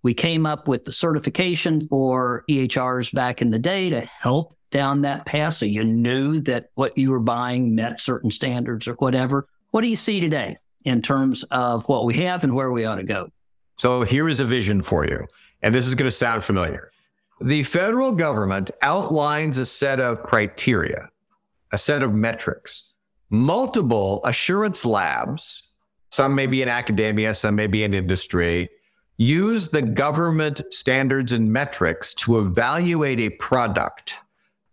We 0.05 0.13
came 0.13 0.45
up 0.45 0.69
with 0.69 0.85
the 0.85 0.93
certification 0.93 1.81
for 1.81 2.45
EHRs 2.49 3.13
back 3.15 3.41
in 3.41 3.51
the 3.51 3.59
day 3.59 3.89
to 3.89 4.03
help 4.03 4.55
down 4.71 5.01
that 5.01 5.25
path 5.25 5.55
so 5.55 5.65
you 5.65 5.83
knew 5.83 6.41
that 6.41 6.67
what 6.75 6.97
you 6.99 7.11
were 7.11 7.21
buying 7.21 7.75
met 7.75 7.99
certain 7.99 8.31
standards 8.31 8.87
or 8.87 8.93
whatever. 8.95 9.49
What 9.71 9.81
do 9.81 9.89
you 9.89 9.97
see 9.97 10.21
today 10.21 10.59
in 10.85 11.01
terms 11.01 11.43
of 11.45 11.89
what 11.89 12.05
we 12.05 12.13
have 12.17 12.45
and 12.45 12.55
where 12.55 12.71
we 12.71 12.85
ought 12.85 12.97
to 12.97 13.03
go? 13.03 13.31
So 13.79 14.03
here 14.03 14.29
is 14.29 14.41
a 14.41 14.45
vision 14.45 14.83
for 14.83 15.07
you. 15.07 15.25
And 15.63 15.75
this 15.75 15.87
is 15.87 15.95
going 15.95 16.11
to 16.11 16.15
sound 16.15 16.45
familiar. 16.45 16.91
The 17.41 17.63
federal 17.63 18.13
government 18.13 18.71
outlines 18.83 19.57
a 19.57 19.65
set 19.65 20.01
of 20.01 20.23
criteria, 20.23 21.09
a 21.73 21.79
set 21.79 22.03
of 22.03 22.13
metrics, 22.13 22.93
multiple 23.31 24.21
assurance 24.25 24.85
labs, 24.85 25.71
some 26.11 26.35
may 26.35 26.47
be 26.47 26.61
in 26.61 26.69
academia, 26.69 27.35
some 27.35 27.57
may 27.57 27.67
be 27.67 27.85
in 27.85 27.95
industry, 27.95 28.69
use 29.17 29.69
the 29.69 29.83
government 29.83 30.61
standards 30.71 31.33
and 31.33 31.53
metrics 31.53 32.15
to 32.15 32.41
evaluate 32.41 33.21
a 33.21 33.31
product 33.31 34.21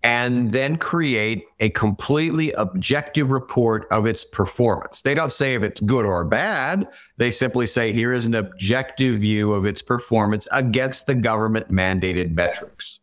and 0.03 0.51
then 0.51 0.77
create 0.77 1.45
a 1.59 1.69
completely 1.69 2.51
objective 2.53 3.29
report 3.29 3.85
of 3.91 4.07
its 4.07 4.25
performance. 4.25 5.03
They 5.03 5.13
don't 5.13 5.31
say 5.31 5.53
if 5.53 5.61
it's 5.61 5.79
good 5.79 6.05
or 6.05 6.25
bad. 6.25 6.87
They 7.17 7.29
simply 7.29 7.67
say 7.67 7.93
here 7.93 8.11
is 8.11 8.25
an 8.25 8.33
objective 8.33 9.21
view 9.21 9.53
of 9.53 9.65
its 9.65 9.81
performance 9.81 10.47
against 10.51 11.05
the 11.05 11.13
government 11.13 11.69
mandated 11.69 12.33
metrics. 12.33 12.99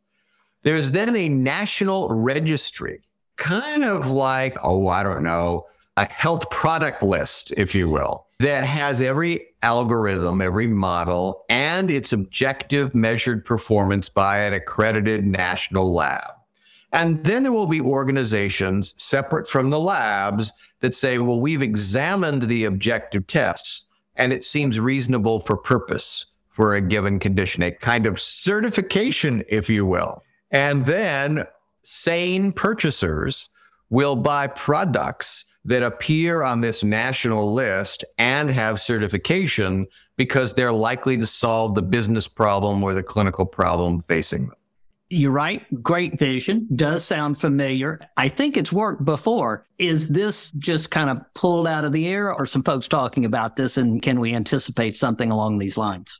There's 0.64 0.90
then 0.90 1.14
a 1.14 1.28
national 1.28 2.08
registry, 2.08 3.00
kind 3.36 3.84
of 3.84 4.10
like, 4.10 4.56
oh, 4.64 4.88
I 4.88 5.04
don't 5.04 5.22
know, 5.22 5.66
a 5.96 6.04
health 6.04 6.50
product 6.50 7.02
list, 7.02 7.52
if 7.56 7.76
you 7.76 7.88
will, 7.88 8.26
that 8.40 8.64
has 8.64 9.00
every 9.00 9.47
algorithm, 9.62 10.40
every 10.40 10.66
model, 10.66 11.44
and 11.48 11.90
its 11.90 12.12
objective 12.12 12.94
measured 12.94 13.44
performance 13.44 14.08
by 14.08 14.38
an 14.38 14.54
accredited 14.54 15.26
national 15.26 15.92
lab. 15.92 16.32
And 16.92 17.22
then 17.24 17.42
there 17.42 17.52
will 17.52 17.66
be 17.66 17.80
organizations 17.80 18.94
separate 18.96 19.46
from 19.46 19.70
the 19.70 19.80
labs 19.80 20.52
that 20.80 20.94
say, 20.94 21.18
well, 21.18 21.40
we've 21.40 21.62
examined 21.62 22.42
the 22.42 22.64
objective 22.64 23.26
tests 23.26 23.84
and 24.16 24.32
it 24.32 24.44
seems 24.44 24.80
reasonable 24.80 25.40
for 25.40 25.56
purpose 25.56 26.26
for 26.50 26.74
a 26.74 26.80
given 26.80 27.18
condition, 27.18 27.62
a 27.62 27.70
kind 27.70 28.04
of 28.04 28.20
certification, 28.20 29.44
if 29.48 29.70
you 29.70 29.86
will. 29.86 30.22
And 30.50 30.84
then 30.86 31.44
sane 31.82 32.52
purchasers 32.52 33.50
will 33.90 34.16
buy 34.16 34.48
products 34.48 35.44
that 35.68 35.82
appear 35.82 36.42
on 36.42 36.62
this 36.62 36.82
national 36.82 37.52
list 37.52 38.02
and 38.16 38.50
have 38.50 38.80
certification 38.80 39.86
because 40.16 40.54
they're 40.54 40.72
likely 40.72 41.18
to 41.18 41.26
solve 41.26 41.74
the 41.74 41.82
business 41.82 42.26
problem 42.26 42.82
or 42.82 42.94
the 42.94 43.02
clinical 43.02 43.44
problem 43.44 44.00
facing 44.00 44.46
them. 44.46 44.56
You're 45.10 45.32
right. 45.32 45.62
Great 45.82 46.18
vision. 46.18 46.68
Does 46.74 47.04
sound 47.04 47.38
familiar. 47.38 48.00
I 48.16 48.28
think 48.28 48.56
it's 48.56 48.72
worked 48.72 49.04
before. 49.04 49.66
Is 49.78 50.08
this 50.08 50.52
just 50.52 50.90
kind 50.90 51.10
of 51.10 51.18
pulled 51.34 51.66
out 51.66 51.84
of 51.84 51.92
the 51.92 52.08
air 52.08 52.32
or 52.32 52.46
some 52.46 52.62
folks 52.62 52.88
talking 52.88 53.26
about 53.26 53.56
this? 53.56 53.76
And 53.76 54.00
can 54.00 54.20
we 54.20 54.34
anticipate 54.34 54.96
something 54.96 55.30
along 55.30 55.58
these 55.58 55.76
lines? 55.76 56.18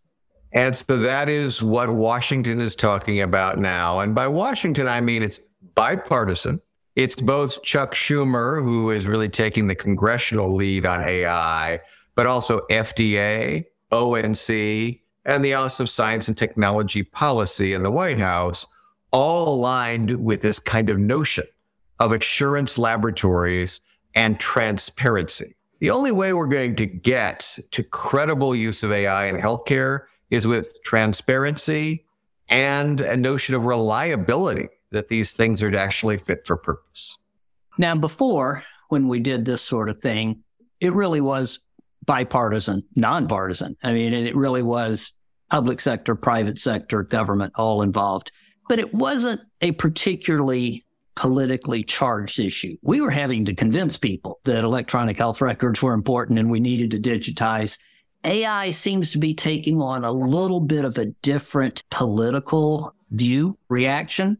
And 0.52 0.76
so 0.76 0.98
that 0.98 1.30
is 1.30 1.62
what 1.62 1.90
Washington 1.90 2.60
is 2.60 2.76
talking 2.76 3.22
about 3.22 3.58
now. 3.58 4.00
And 4.00 4.14
by 4.14 4.28
Washington, 4.28 4.88
I 4.88 5.00
mean 5.00 5.22
it's 5.22 5.40
bipartisan. 5.74 6.60
It's 6.98 7.14
both 7.14 7.62
Chuck 7.62 7.94
Schumer, 7.94 8.60
who 8.60 8.90
is 8.90 9.06
really 9.06 9.28
taking 9.28 9.68
the 9.68 9.76
congressional 9.76 10.52
lead 10.52 10.84
on 10.84 11.00
AI, 11.04 11.78
but 12.16 12.26
also 12.26 12.62
FDA, 12.72 13.66
ONC, 13.92 15.00
and 15.24 15.44
the 15.44 15.54
Office 15.54 15.78
of 15.78 15.88
Science 15.88 16.26
and 16.26 16.36
Technology 16.36 17.04
Policy 17.04 17.72
in 17.72 17.84
the 17.84 17.90
White 17.92 18.18
House 18.18 18.66
all 19.12 19.54
aligned 19.54 20.24
with 20.24 20.40
this 20.40 20.58
kind 20.58 20.90
of 20.90 20.98
notion 20.98 21.44
of 22.00 22.10
assurance 22.10 22.76
laboratories 22.78 23.80
and 24.16 24.40
transparency. 24.40 25.54
The 25.78 25.90
only 25.90 26.10
way 26.10 26.32
we're 26.32 26.48
going 26.48 26.74
to 26.74 26.86
get 26.86 27.60
to 27.70 27.84
credible 27.84 28.56
use 28.56 28.82
of 28.82 28.90
AI 28.90 29.26
in 29.26 29.36
healthcare 29.36 30.06
is 30.30 30.48
with 30.48 30.76
transparency 30.82 32.06
and 32.48 33.00
a 33.00 33.16
notion 33.16 33.54
of 33.54 33.66
reliability 33.66 34.68
that 34.90 35.08
these 35.08 35.32
things 35.32 35.62
are 35.62 35.74
actually 35.74 36.16
fit 36.16 36.46
for 36.46 36.56
purpose. 36.56 37.18
Now, 37.76 37.94
before, 37.94 38.64
when 38.88 39.08
we 39.08 39.20
did 39.20 39.44
this 39.44 39.62
sort 39.62 39.88
of 39.88 40.00
thing, 40.00 40.42
it 40.80 40.92
really 40.92 41.20
was 41.20 41.60
bipartisan, 42.06 42.82
nonpartisan. 42.96 43.76
I 43.82 43.92
mean, 43.92 44.12
it 44.12 44.34
really 44.34 44.62
was 44.62 45.12
public 45.50 45.80
sector, 45.80 46.14
private 46.14 46.58
sector, 46.58 47.02
government 47.02 47.52
all 47.56 47.82
involved 47.82 48.30
but 48.68 48.78
it 48.78 48.94
wasn't 48.94 49.40
a 49.62 49.72
particularly 49.72 50.84
politically 51.16 51.82
charged 51.82 52.38
issue. 52.38 52.76
We 52.82 53.00
were 53.00 53.10
having 53.10 53.44
to 53.46 53.54
convince 53.54 53.96
people 53.98 54.38
that 54.44 54.62
electronic 54.62 55.18
health 55.18 55.40
records 55.40 55.82
were 55.82 55.94
important 55.94 56.38
and 56.38 56.50
we 56.50 56.60
needed 56.60 56.92
to 56.92 57.00
digitize. 57.00 57.78
AI 58.24 58.70
seems 58.70 59.10
to 59.12 59.18
be 59.18 59.34
taking 59.34 59.80
on 59.80 60.04
a 60.04 60.12
little 60.12 60.60
bit 60.60 60.84
of 60.84 60.96
a 60.98 61.06
different 61.22 61.82
political 61.90 62.94
view, 63.10 63.58
reaction. 63.68 64.36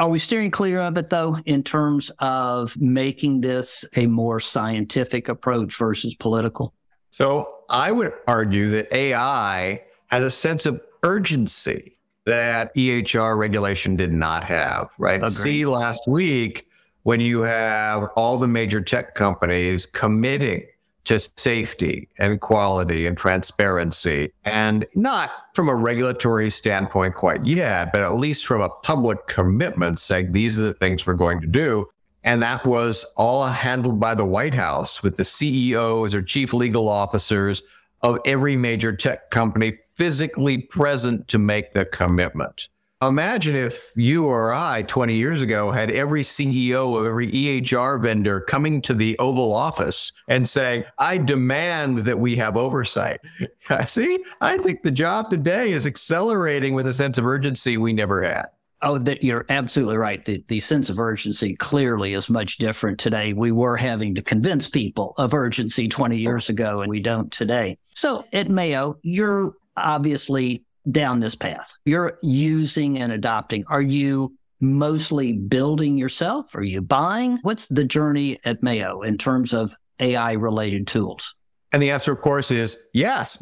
Are 0.00 0.08
we 0.08 0.18
steering 0.18 0.50
clear 0.50 0.80
of 0.80 0.96
it 0.96 1.10
though, 1.10 1.36
in 1.44 1.62
terms 1.62 2.10
of 2.20 2.74
making 2.80 3.42
this 3.42 3.84
a 3.96 4.06
more 4.06 4.40
scientific 4.40 5.28
approach 5.28 5.76
versus 5.76 6.14
political? 6.14 6.72
So 7.10 7.64
I 7.68 7.92
would 7.92 8.14
argue 8.26 8.70
that 8.70 8.90
AI 8.94 9.82
has 10.06 10.24
a 10.24 10.30
sense 10.30 10.64
of 10.64 10.80
urgency 11.02 11.98
that 12.24 12.74
EHR 12.74 13.36
regulation 13.36 13.94
did 13.94 14.10
not 14.10 14.42
have, 14.44 14.88
right? 14.96 15.16
Agreed. 15.16 15.32
See 15.32 15.66
last 15.66 16.08
week 16.08 16.66
when 17.02 17.20
you 17.20 17.42
have 17.42 18.08
all 18.16 18.38
the 18.38 18.48
major 18.48 18.80
tech 18.80 19.14
companies 19.14 19.84
committing 19.84 20.64
to 21.10 21.18
safety 21.18 22.08
and 22.20 22.40
quality 22.40 23.04
and 23.04 23.18
transparency, 23.18 24.32
and 24.44 24.86
not 24.94 25.28
from 25.54 25.68
a 25.68 25.74
regulatory 25.74 26.48
standpoint 26.48 27.16
quite 27.16 27.44
yet, 27.44 27.90
but 27.92 28.00
at 28.00 28.14
least 28.14 28.46
from 28.46 28.60
a 28.60 28.68
public 28.84 29.26
commitment 29.26 29.98
saying 29.98 30.30
these 30.30 30.56
are 30.56 30.62
the 30.62 30.74
things 30.74 31.08
we're 31.08 31.14
going 31.14 31.40
to 31.40 31.48
do. 31.48 31.84
And 32.22 32.40
that 32.42 32.64
was 32.64 33.04
all 33.16 33.44
handled 33.44 33.98
by 33.98 34.14
the 34.14 34.24
White 34.24 34.54
House 34.54 35.02
with 35.02 35.16
the 35.16 35.24
CEOs 35.24 36.14
or 36.14 36.22
chief 36.22 36.54
legal 36.54 36.88
officers 36.88 37.64
of 38.02 38.20
every 38.24 38.56
major 38.56 38.94
tech 38.94 39.30
company 39.30 39.72
physically 39.96 40.58
present 40.58 41.26
to 41.26 41.40
make 41.40 41.72
the 41.72 41.86
commitment. 41.86 42.68
Imagine 43.02 43.56
if 43.56 43.92
you 43.96 44.26
or 44.26 44.52
I 44.52 44.82
20 44.82 45.14
years 45.14 45.40
ago 45.40 45.70
had 45.70 45.90
every 45.90 46.20
CEO 46.20 46.98
of 47.00 47.06
every 47.06 47.28
EHR 47.30 47.98
vendor 47.98 48.42
coming 48.42 48.82
to 48.82 48.92
the 48.92 49.18
Oval 49.18 49.54
Office 49.54 50.12
and 50.28 50.46
saying, 50.46 50.84
I 50.98 51.16
demand 51.16 52.00
that 52.00 52.18
we 52.18 52.36
have 52.36 52.58
oversight. 52.58 53.20
See, 53.86 54.22
I 54.42 54.58
think 54.58 54.82
the 54.82 54.90
job 54.90 55.30
today 55.30 55.72
is 55.72 55.86
accelerating 55.86 56.74
with 56.74 56.86
a 56.86 56.92
sense 56.92 57.16
of 57.16 57.24
urgency 57.24 57.78
we 57.78 57.94
never 57.94 58.22
had. 58.22 58.48
Oh, 58.82 58.98
that 58.98 59.24
you're 59.24 59.46
absolutely 59.48 59.96
right. 59.96 60.22
The, 60.22 60.44
the 60.48 60.60
sense 60.60 60.90
of 60.90 61.00
urgency 61.00 61.56
clearly 61.56 62.12
is 62.12 62.28
much 62.28 62.58
different 62.58 63.00
today. 63.00 63.32
We 63.32 63.50
were 63.50 63.78
having 63.78 64.14
to 64.16 64.22
convince 64.22 64.68
people 64.68 65.14
of 65.16 65.32
urgency 65.32 65.88
20 65.88 66.18
years 66.18 66.50
oh. 66.50 66.52
ago, 66.52 66.80
and 66.82 66.90
we 66.90 67.00
don't 67.00 67.32
today. 67.32 67.78
So 67.94 68.26
at 68.34 68.50
Mayo, 68.50 68.98
you're 69.02 69.54
obviously 69.74 70.64
down 70.90 71.20
this 71.20 71.34
path. 71.34 71.76
You're 71.84 72.18
using 72.22 72.98
and 72.98 73.12
adopting. 73.12 73.64
Are 73.68 73.82
you 73.82 74.36
mostly 74.60 75.32
building 75.32 75.96
yourself? 75.96 76.54
Are 76.54 76.62
you 76.62 76.80
buying? 76.80 77.38
What's 77.42 77.68
the 77.68 77.84
journey 77.84 78.38
at 78.44 78.62
Mayo 78.62 79.02
in 79.02 79.18
terms 79.18 79.52
of 79.52 79.74
AI 79.98 80.32
related 80.32 80.86
tools? 80.86 81.34
And 81.72 81.82
the 81.82 81.90
answer, 81.90 82.12
of 82.12 82.20
course, 82.20 82.50
is 82.50 82.78
yes, 82.92 83.38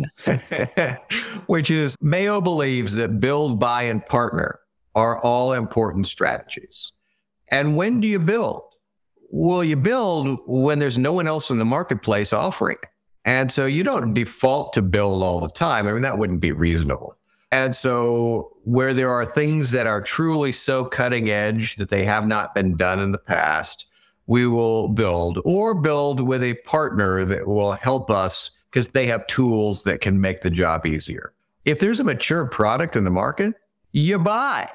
which 1.46 1.70
is 1.70 1.96
Mayo 2.00 2.40
believes 2.40 2.94
that 2.94 3.20
build, 3.20 3.58
buy, 3.58 3.84
and 3.84 4.04
partner 4.04 4.60
are 4.94 5.18
all 5.20 5.54
important 5.54 6.06
strategies. 6.06 6.92
And 7.50 7.76
when 7.76 8.00
do 8.00 8.08
you 8.08 8.18
build? 8.18 8.62
Well, 9.30 9.64
you 9.64 9.76
build 9.76 10.40
when 10.46 10.78
there's 10.78 10.98
no 10.98 11.12
one 11.12 11.26
else 11.26 11.50
in 11.50 11.58
the 11.58 11.64
marketplace 11.64 12.32
offering. 12.32 12.78
And 13.24 13.50
so 13.52 13.66
you 13.66 13.84
don't 13.84 14.14
default 14.14 14.72
to 14.74 14.82
build 14.82 15.22
all 15.22 15.40
the 15.40 15.50
time. 15.50 15.86
I 15.86 15.92
mean, 15.92 16.02
that 16.02 16.18
wouldn't 16.18 16.40
be 16.40 16.52
reasonable. 16.52 17.17
And 17.50 17.74
so, 17.74 18.56
where 18.64 18.92
there 18.92 19.10
are 19.10 19.24
things 19.24 19.70
that 19.70 19.86
are 19.86 20.02
truly 20.02 20.52
so 20.52 20.84
cutting 20.84 21.30
edge 21.30 21.76
that 21.76 21.88
they 21.88 22.04
have 22.04 22.26
not 22.26 22.54
been 22.54 22.76
done 22.76 23.00
in 23.00 23.12
the 23.12 23.18
past, 23.18 23.86
we 24.26 24.46
will 24.46 24.88
build 24.88 25.40
or 25.44 25.74
build 25.74 26.20
with 26.20 26.42
a 26.42 26.54
partner 26.66 27.24
that 27.24 27.46
will 27.46 27.72
help 27.72 28.10
us 28.10 28.50
because 28.70 28.88
they 28.88 29.06
have 29.06 29.26
tools 29.26 29.84
that 29.84 30.02
can 30.02 30.20
make 30.20 30.42
the 30.42 30.50
job 30.50 30.84
easier. 30.84 31.32
If 31.64 31.80
there's 31.80 32.00
a 32.00 32.04
mature 32.04 32.44
product 32.46 32.96
in 32.96 33.04
the 33.04 33.10
market, 33.10 33.54
you 33.92 34.18
buy. 34.18 34.68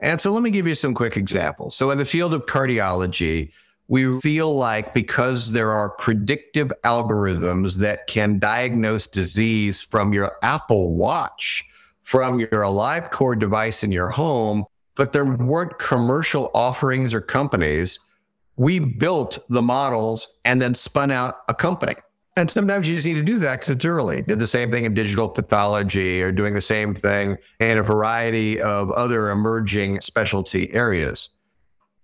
And 0.00 0.20
so 0.20 0.32
let 0.32 0.42
me 0.42 0.50
give 0.50 0.66
you 0.66 0.74
some 0.74 0.94
quick 0.94 1.16
examples. 1.16 1.76
So 1.76 1.90
in 1.90 1.98
the 1.98 2.04
field 2.04 2.34
of 2.34 2.46
cardiology, 2.46 3.52
we 3.88 4.20
feel 4.20 4.54
like 4.54 4.94
because 4.94 5.52
there 5.52 5.72
are 5.72 5.90
predictive 5.90 6.72
algorithms 6.84 7.76
that 7.78 8.06
can 8.06 8.38
diagnose 8.38 9.06
disease 9.06 9.82
from 9.82 10.12
your 10.12 10.36
Apple 10.42 10.94
Watch, 10.94 11.64
from 12.02 12.40
your 12.40 12.48
AliveCor 12.48 13.38
device 13.38 13.84
in 13.84 13.92
your 13.92 14.10
home, 14.10 14.64
but 14.96 15.12
there 15.12 15.24
weren't 15.24 15.78
commercial 15.78 16.50
offerings 16.54 17.14
or 17.14 17.20
companies 17.20 17.98
we 18.60 18.78
built 18.78 19.38
the 19.48 19.62
models 19.62 20.36
and 20.44 20.60
then 20.60 20.74
spun 20.74 21.10
out 21.10 21.36
a 21.48 21.54
company. 21.54 21.94
And 22.36 22.50
sometimes 22.50 22.86
you 22.86 22.94
just 22.94 23.06
need 23.06 23.14
to 23.14 23.22
do 23.22 23.38
that 23.38 23.56
because 23.56 23.70
it's 23.70 23.86
early. 23.86 24.22
Did 24.22 24.38
the 24.38 24.46
same 24.46 24.70
thing 24.70 24.84
in 24.84 24.92
digital 24.92 25.30
pathology 25.30 26.20
or 26.20 26.30
doing 26.30 26.52
the 26.52 26.60
same 26.60 26.94
thing 26.94 27.38
in 27.58 27.78
a 27.78 27.82
variety 27.82 28.60
of 28.60 28.90
other 28.90 29.30
emerging 29.30 30.02
specialty 30.02 30.70
areas. 30.74 31.30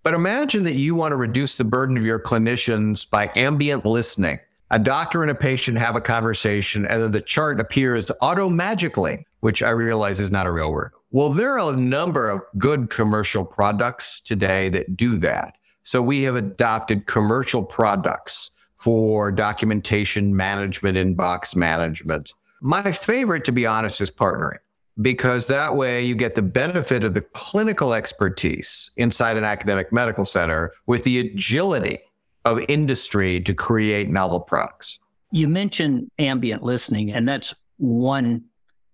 But 0.02 0.14
imagine 0.14 0.64
that 0.64 0.72
you 0.72 0.94
want 0.94 1.12
to 1.12 1.16
reduce 1.16 1.58
the 1.58 1.64
burden 1.64 1.98
of 1.98 2.04
your 2.04 2.18
clinicians 2.18 3.08
by 3.08 3.30
ambient 3.36 3.84
listening. 3.84 4.38
A 4.70 4.78
doctor 4.78 5.20
and 5.20 5.30
a 5.30 5.34
patient 5.34 5.76
have 5.76 5.94
a 5.94 6.00
conversation, 6.00 6.86
and 6.86 7.02
then 7.02 7.12
the 7.12 7.20
chart 7.20 7.60
appears 7.60 8.10
auto 8.22 8.48
magically, 8.48 9.26
which 9.46 9.62
I 9.62 9.70
realize 9.70 10.18
is 10.18 10.32
not 10.32 10.48
a 10.48 10.50
real 10.50 10.72
word. 10.72 10.90
Well, 11.12 11.32
there 11.32 11.56
are 11.56 11.72
a 11.72 11.76
number 11.76 12.28
of 12.28 12.40
good 12.58 12.90
commercial 12.90 13.44
products 13.44 14.20
today 14.20 14.68
that 14.70 14.96
do 14.96 15.18
that. 15.18 15.56
So 15.84 16.02
we 16.02 16.24
have 16.24 16.34
adopted 16.34 17.06
commercial 17.06 17.62
products 17.62 18.50
for 18.74 19.30
documentation 19.30 20.34
management, 20.34 20.98
inbox 20.98 21.54
management. 21.54 22.34
My 22.60 22.90
favorite, 22.90 23.44
to 23.44 23.52
be 23.52 23.64
honest, 23.64 24.00
is 24.00 24.10
partnering 24.10 24.58
because 25.00 25.46
that 25.46 25.76
way 25.76 26.04
you 26.04 26.16
get 26.16 26.34
the 26.34 26.42
benefit 26.42 27.04
of 27.04 27.14
the 27.14 27.20
clinical 27.20 27.94
expertise 27.94 28.90
inside 28.96 29.36
an 29.36 29.44
academic 29.44 29.92
medical 29.92 30.24
center 30.24 30.72
with 30.86 31.04
the 31.04 31.20
agility 31.20 32.00
of 32.44 32.58
industry 32.68 33.40
to 33.42 33.54
create 33.54 34.10
novel 34.10 34.40
products. 34.40 34.98
You 35.30 35.46
mentioned 35.46 36.10
ambient 36.18 36.64
listening, 36.64 37.12
and 37.12 37.28
that's 37.28 37.54
one 37.76 38.42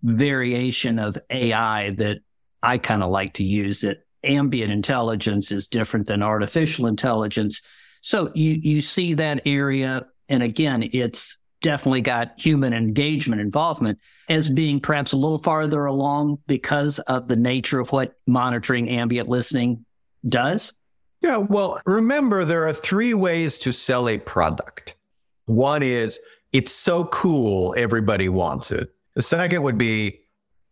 variation 0.02 0.98
of 0.98 1.16
AI 1.30 1.90
that 1.90 2.18
I 2.62 2.78
kind 2.78 3.02
of 3.02 3.10
like 3.10 3.34
to 3.34 3.44
use 3.44 3.80
that 3.80 4.04
ambient 4.24 4.70
intelligence 4.70 5.50
is 5.50 5.68
different 5.68 6.06
than 6.06 6.22
artificial 6.22 6.86
intelligence. 6.86 7.62
So 8.02 8.30
you 8.34 8.58
you 8.62 8.80
see 8.80 9.14
that 9.14 9.42
area, 9.46 10.06
and 10.28 10.42
again, 10.42 10.88
it's 10.92 11.38
definitely 11.62 12.00
got 12.00 12.38
human 12.38 12.72
engagement 12.72 13.40
involvement 13.40 13.98
as 14.28 14.48
being 14.48 14.80
perhaps 14.80 15.12
a 15.12 15.16
little 15.16 15.38
farther 15.38 15.84
along 15.84 16.38
because 16.46 16.98
of 17.00 17.28
the 17.28 17.36
nature 17.36 17.78
of 17.78 17.92
what 17.92 18.14
monitoring 18.26 18.88
ambient 18.88 19.28
listening 19.28 19.84
does. 20.26 20.72
Yeah, 21.20 21.36
well, 21.36 21.80
remember 21.86 22.44
there 22.44 22.66
are 22.66 22.72
three 22.72 23.14
ways 23.14 23.58
to 23.58 23.72
sell 23.72 24.08
a 24.08 24.18
product. 24.18 24.96
One 25.46 25.82
is 25.82 26.18
it's 26.52 26.72
so 26.72 27.04
cool, 27.06 27.74
everybody 27.78 28.28
wants 28.28 28.72
it. 28.72 28.92
The 29.14 29.22
second 29.22 29.62
would 29.62 29.78
be 29.78 30.20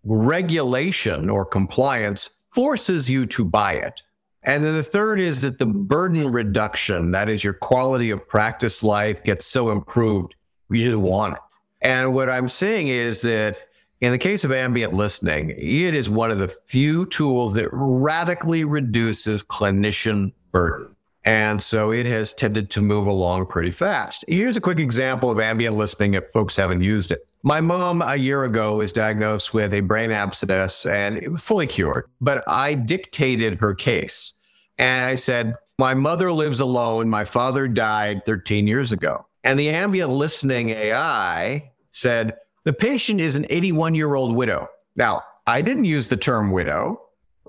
regulation 0.04 1.28
or 1.28 1.44
compliance 1.44 2.30
forces 2.52 3.08
you 3.08 3.26
to 3.26 3.44
buy 3.44 3.74
it. 3.74 4.02
And 4.42 4.64
then 4.64 4.74
the 4.74 4.82
third 4.82 5.20
is 5.20 5.42
that 5.42 5.58
the 5.58 5.66
burden 5.66 6.32
reduction, 6.32 7.10
that 7.10 7.28
is 7.28 7.44
your 7.44 7.52
quality 7.52 8.10
of 8.10 8.26
practice 8.26 8.82
life 8.82 9.22
gets 9.22 9.44
so 9.44 9.70
improved, 9.70 10.34
you 10.70 10.98
want 10.98 11.34
it. 11.34 11.40
And 11.82 12.14
what 12.14 12.30
I'm 12.30 12.48
saying 12.48 12.88
is 12.88 13.20
that 13.22 13.60
in 14.00 14.12
the 14.12 14.18
case 14.18 14.44
of 14.44 14.52
ambient 14.52 14.94
listening, 14.94 15.50
it 15.50 15.94
is 15.94 16.08
one 16.08 16.30
of 16.30 16.38
the 16.38 16.48
few 16.48 17.04
tools 17.06 17.52
that 17.54 17.68
radically 17.72 18.64
reduces 18.64 19.42
clinician 19.44 20.32
burden. 20.52 20.96
And 21.24 21.60
so 21.62 21.92
it 21.92 22.06
has 22.06 22.32
tended 22.32 22.70
to 22.70 22.80
move 22.80 23.06
along 23.06 23.46
pretty 23.46 23.70
fast. 23.70 24.24
Here's 24.26 24.56
a 24.56 24.60
quick 24.60 24.78
example 24.78 25.30
of 25.30 25.38
ambient 25.38 25.76
listening 25.76 26.14
if 26.14 26.30
folks 26.32 26.56
haven't 26.56 26.80
used 26.80 27.10
it. 27.10 27.26
My 27.42 27.60
mom 27.60 28.02
a 28.02 28.16
year 28.16 28.44
ago 28.44 28.76
was 28.76 28.92
diagnosed 28.92 29.52
with 29.52 29.74
a 29.74 29.80
brain 29.80 30.10
abscess 30.10 30.86
and 30.86 31.18
it 31.18 31.30
was 31.30 31.42
fully 31.42 31.66
cured, 31.66 32.06
but 32.20 32.42
I 32.48 32.74
dictated 32.74 33.60
her 33.60 33.74
case. 33.74 34.34
And 34.78 35.04
I 35.04 35.14
said, 35.14 35.56
My 35.78 35.92
mother 35.92 36.32
lives 36.32 36.60
alone. 36.60 37.10
My 37.10 37.24
father 37.24 37.68
died 37.68 38.24
13 38.24 38.66
years 38.66 38.92
ago. 38.92 39.26
And 39.44 39.58
the 39.58 39.70
ambient 39.70 40.10
listening 40.10 40.70
AI 40.70 41.70
said, 41.92 42.34
The 42.64 42.72
patient 42.72 43.20
is 43.20 43.36
an 43.36 43.46
81 43.50 43.94
year 43.94 44.14
old 44.14 44.34
widow. 44.34 44.68
Now, 44.96 45.22
I 45.46 45.62
didn't 45.62 45.84
use 45.84 46.08
the 46.08 46.16
term 46.16 46.50
widow, 46.50 47.00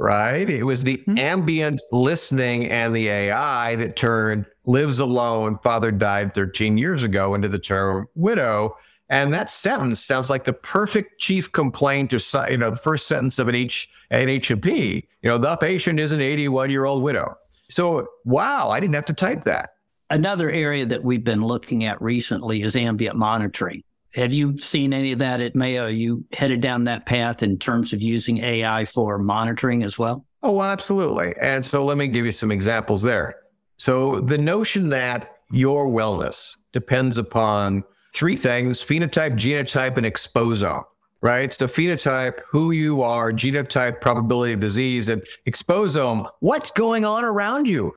right? 0.02 0.50
It 0.50 0.64
was 0.64 0.84
the 0.84 0.98
mm-hmm. 0.98 1.18
ambient 1.18 1.82
listening 1.92 2.68
and 2.70 2.96
the 2.96 3.08
AI 3.08 3.76
that 3.76 3.96
turned 3.96 4.46
lives 4.66 5.00
alone, 5.00 5.58
father 5.58 5.92
died 5.92 6.34
13 6.34 6.78
years 6.78 7.04
ago 7.04 7.36
into 7.36 7.48
the 7.48 7.60
term 7.60 8.08
widow. 8.16 8.76
And 9.10 9.34
that 9.34 9.50
sentence 9.50 10.04
sounds 10.04 10.30
like 10.30 10.44
the 10.44 10.54
perfect 10.54 11.20
chief 11.20 11.52
complaint 11.52 12.14
or, 12.14 12.50
you 12.50 12.58
know, 12.58 12.72
the 12.72 12.78
first 12.78 13.08
sentence 13.08 13.40
of 13.40 13.48
an 13.48 13.56
H, 13.56 13.90
an 14.10 14.30
H&P. 14.30 15.08
You 15.22 15.30
know, 15.30 15.38
the 15.38 15.56
patient 15.58 16.00
is 16.00 16.12
an 16.12 16.22
81 16.22 16.72
year 16.72 16.86
old 16.86 17.04
widow. 17.04 17.38
So, 17.70 18.08
wow, 18.26 18.70
I 18.70 18.80
didn't 18.80 18.96
have 18.96 19.06
to 19.06 19.14
type 19.14 19.44
that. 19.44 19.72
Another 20.10 20.50
area 20.50 20.86
that 20.86 21.04
we've 21.04 21.24
been 21.24 21.44
looking 21.44 21.86
at 21.86 22.02
recently 22.02 22.64
is 22.64 22.76
ambient 22.76 23.18
monitoring. 23.18 23.84
Have 24.14 24.34
you 24.34 24.58
seen 24.58 24.94
any 24.94 25.14
of 25.14 25.20
that 25.20 25.40
at 25.42 25.56
Mayo? 25.56 25.86
Are 25.86 25.90
you 25.90 26.26
headed 26.34 26.62
down 26.62 26.84
that 26.86 27.06
path 27.06 27.44
in 27.44 27.58
terms 27.58 27.94
of 27.94 28.02
using 28.02 28.40
AI 28.40 28.86
for 28.86 29.18
monitoring 29.18 29.84
as 29.84 29.98
well? 29.98 30.26
Oh, 30.44 30.62
absolutely. 30.62 31.34
And 31.40 31.66
so 31.66 31.86
let 31.86 31.98
me 31.98 32.08
give 32.08 32.26
you 32.26 32.32
some 32.32 32.52
examples 32.52 33.02
there. 33.02 33.36
So 33.78 34.22
the 34.22 34.38
notion 34.38 34.90
that 34.90 35.38
your 35.52 35.88
wellness 35.88 36.56
depends 36.74 37.18
upon 37.18 37.84
three 38.14 38.36
things 38.36 38.84
phenotype, 38.84 39.34
genotype, 39.34 39.98
and 39.98 40.06
exposome, 40.06 40.84
right? 41.22 41.54
So, 41.54 41.68
phenotype, 41.68 42.42
who 42.50 42.72
you 42.72 43.02
are, 43.02 43.32
genotype, 43.32 44.02
probability 44.02 44.54
of 44.54 44.60
disease, 44.60 45.10
and 45.10 45.24
exposome, 45.48 46.30
what's 46.40 46.72
going 46.72 47.06
on 47.06 47.24
around 47.24 47.68
you. 47.68 47.94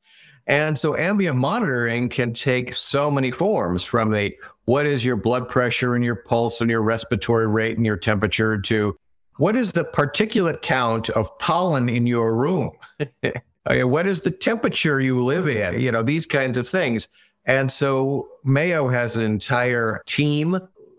And 0.47 0.79
so, 0.79 0.95
ambient 0.97 1.37
monitoring 1.37 2.09
can 2.09 2.35
take 2.35 2.75
so 2.75 3.11
many 3.11 3.31
forms 3.31 3.83
from 3.83 4.11
the 4.11 4.37
what 4.67 4.87
is 4.87 5.05
your 5.05 5.17
blood 5.17 5.49
pressure 5.49 5.95
and 5.95 6.05
your 6.05 6.17
pulse 6.17 6.61
and 6.61 6.71
your 6.71 6.83
respiratory 6.83 7.47
rate 7.47 7.77
and 7.77 7.87
your 7.87 7.97
temperature 7.97 8.61
to 8.61 8.97
what 9.37 9.57
is 9.57 9.73
the 9.73 9.85
particulate 9.85 10.63
count 10.63 11.09
of 11.11 11.37
pollen 11.39 11.89
in 11.89 12.07
your 12.07 12.35
room? 12.35 12.71
Uh, 13.67 13.89
what 13.89 14.07
is 14.07 14.21
the 14.21 14.31
temperature 14.31 15.01
you 15.01 15.25
live 15.25 15.49
in? 15.49 15.81
You 15.81 15.91
know, 15.91 16.03
these 16.03 16.27
kinds 16.27 16.59
of 16.59 16.69
things. 16.69 17.09
And 17.47 17.73
so 17.73 18.29
Mayo 18.45 18.89
has 18.89 19.17
an 19.17 19.25
entire 19.25 20.03
team, 20.05 20.59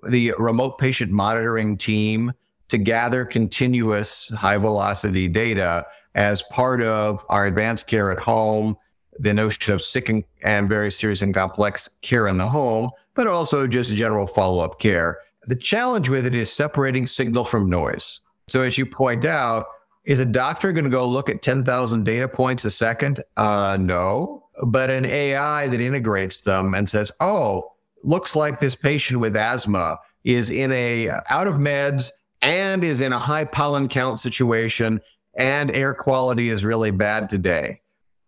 the 0.10 0.34
remote 0.39 0.79
patient 0.79 1.12
monitoring 1.12 1.77
team, 1.77 2.34
to 2.69 2.79
gather 2.79 3.23
continuous 3.23 4.29
high 4.29 4.58
velocity 4.58 5.27
data 5.27 5.86
as 6.15 6.41
part 6.51 6.81
of 6.81 7.23
our 7.29 7.45
advanced 7.45 7.86
care 7.86 8.12
at 8.12 8.19
home, 8.19 8.75
the 9.19 9.34
notion 9.34 9.73
of 9.73 9.82
sick 9.82 10.10
and, 10.10 10.23
and 10.43 10.69
very 10.69 10.91
serious 10.91 11.21
and 11.21 11.34
complex 11.34 11.89
care 12.01 12.28
in 12.28 12.38
the 12.38 12.47
home, 12.47 12.89
but 13.13 13.28
also 13.28 13.67
just 13.67 13.95
general 13.95 14.28
follow 14.28 14.63
up 14.63 14.80
care. 14.80 15.19
The 15.47 15.56
challenge 15.56 16.10
with 16.10 16.25
it 16.25 16.36
is 16.36 16.51
separating 16.51 17.06
signal 17.06 17.45
from 17.45 17.69
noise. 17.69 18.21
So, 18.47 18.62
as 18.62 18.78
you 18.78 18.86
point 18.86 19.25
out, 19.25 19.67
is 20.06 20.19
a 20.19 20.25
doctor 20.25 20.71
going 20.71 20.84
to 20.84 20.89
go 20.89 21.08
look 21.08 21.30
at 21.30 21.41
10,000 21.41 22.04
data 22.04 22.28
points 22.28 22.65
a 22.65 22.71
second? 22.71 23.23
Uh, 23.38 23.78
no 23.80 24.45
but 24.63 24.89
an 24.89 25.06
AI 25.06 25.67
that 25.67 25.80
integrates 25.80 26.41
them 26.41 26.73
and 26.73 26.89
says, 26.89 27.12
"Oh, 27.19 27.73
looks 28.04 28.36
like 28.36 28.60
this 28.60 28.75
patient 28.75 29.19
with 29.19 29.36
asthma 29.36 29.97
is 30.23 30.49
in 30.49 30.71
a 30.71 31.10
out 31.30 31.47
of 31.47 31.56
meds 31.56 32.12
and 32.41 32.84
is 32.84 33.01
in 33.01 33.13
a 33.13 33.19
high 33.19 33.45
pollen 33.45 33.88
count 33.88 34.19
situation 34.19 35.01
and 35.38 35.75
air 35.75 35.93
quality 35.93 36.49
is 36.49 36.65
really 36.65 36.91
bad 36.91 37.30
today." 37.30 37.82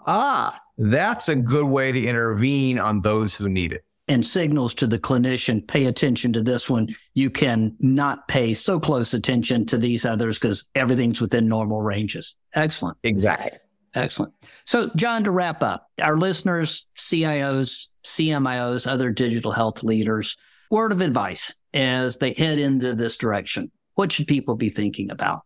Ah, 0.05 0.59
that's 0.77 1.29
a 1.29 1.35
good 1.35 1.67
way 1.67 1.91
to 1.91 2.05
intervene 2.05 2.79
on 2.79 3.01
those 3.01 3.35
who 3.35 3.49
need 3.49 3.73
it. 3.73 3.83
and 4.09 4.25
signals 4.25 4.73
to 4.75 4.87
the 4.87 4.97
clinician, 4.97 5.67
pay 5.67 5.85
attention 5.85 6.31
to 6.31 6.41
this 6.41 6.69
one. 6.69 6.87
You 7.13 7.29
can 7.29 7.75
not 7.79 8.27
pay 8.29 8.53
so 8.53 8.79
close 8.79 9.13
attention 9.13 9.65
to 9.65 9.77
these 9.77 10.05
others 10.05 10.39
because 10.39 10.69
everything's 10.75 11.19
within 11.19 11.47
normal 11.49 11.81
ranges. 11.81 12.35
Excellent. 12.53 12.97
Exactly. 13.03 13.59
Excellent. 13.95 14.33
So, 14.65 14.89
John, 14.95 15.23
to 15.25 15.31
wrap 15.31 15.61
up, 15.61 15.89
our 16.01 16.15
listeners, 16.15 16.87
CIOs, 16.97 17.89
CMIOs, 18.05 18.89
other 18.89 19.11
digital 19.11 19.51
health 19.51 19.83
leaders, 19.83 20.37
word 20.71 20.91
of 20.91 21.01
advice 21.01 21.53
as 21.73 22.17
they 22.17 22.33
head 22.33 22.59
into 22.59 22.93
this 22.95 23.17
direction. 23.17 23.71
What 23.95 24.11
should 24.11 24.27
people 24.27 24.55
be 24.55 24.69
thinking 24.69 25.11
about? 25.11 25.41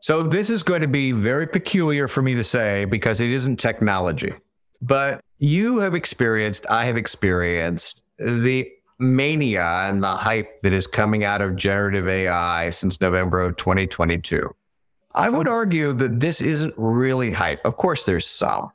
So, 0.00 0.22
this 0.22 0.50
is 0.50 0.62
going 0.62 0.82
to 0.82 0.88
be 0.88 1.12
very 1.12 1.46
peculiar 1.46 2.06
for 2.06 2.22
me 2.22 2.34
to 2.34 2.44
say 2.44 2.84
because 2.84 3.20
it 3.20 3.30
isn't 3.30 3.56
technology. 3.56 4.32
But 4.82 5.20
you 5.38 5.78
have 5.78 5.94
experienced, 5.94 6.66
I 6.70 6.84
have 6.84 6.96
experienced 6.96 8.02
the 8.18 8.70
mania 8.98 9.64
and 9.84 10.02
the 10.02 10.08
hype 10.08 10.60
that 10.62 10.72
is 10.72 10.86
coming 10.86 11.24
out 11.24 11.42
of 11.42 11.56
generative 11.56 12.08
AI 12.08 12.70
since 12.70 13.00
November 13.00 13.40
of 13.40 13.56
2022. 13.56 14.54
I 15.14 15.28
would 15.30 15.48
argue 15.48 15.92
that 15.94 16.20
this 16.20 16.40
isn't 16.40 16.74
really 16.76 17.30
hype. 17.30 17.64
Of 17.64 17.76
course, 17.76 18.04
there's 18.04 18.26
some, 18.26 18.70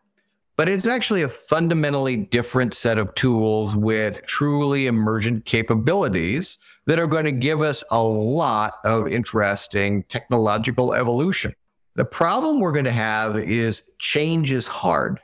but 0.57 0.67
it's 0.67 0.87
actually 0.87 1.21
a 1.21 1.29
fundamentally 1.29 2.17
different 2.17 2.73
set 2.73 2.97
of 2.97 3.13
tools 3.15 3.75
with 3.75 4.25
truly 4.25 4.87
emergent 4.87 5.45
capabilities 5.45 6.59
that 6.87 6.99
are 6.99 7.07
going 7.07 7.25
to 7.25 7.31
give 7.31 7.61
us 7.61 7.83
a 7.91 8.01
lot 8.01 8.75
of 8.83 9.07
interesting 9.07 10.03
technological 10.03 10.93
evolution. 10.93 11.53
The 11.95 12.05
problem 12.05 12.59
we're 12.59 12.71
going 12.71 12.85
to 12.85 12.91
have 12.91 13.37
is 13.37 13.83
change 13.99 14.51
is 14.51 14.67
hard. 14.67 15.19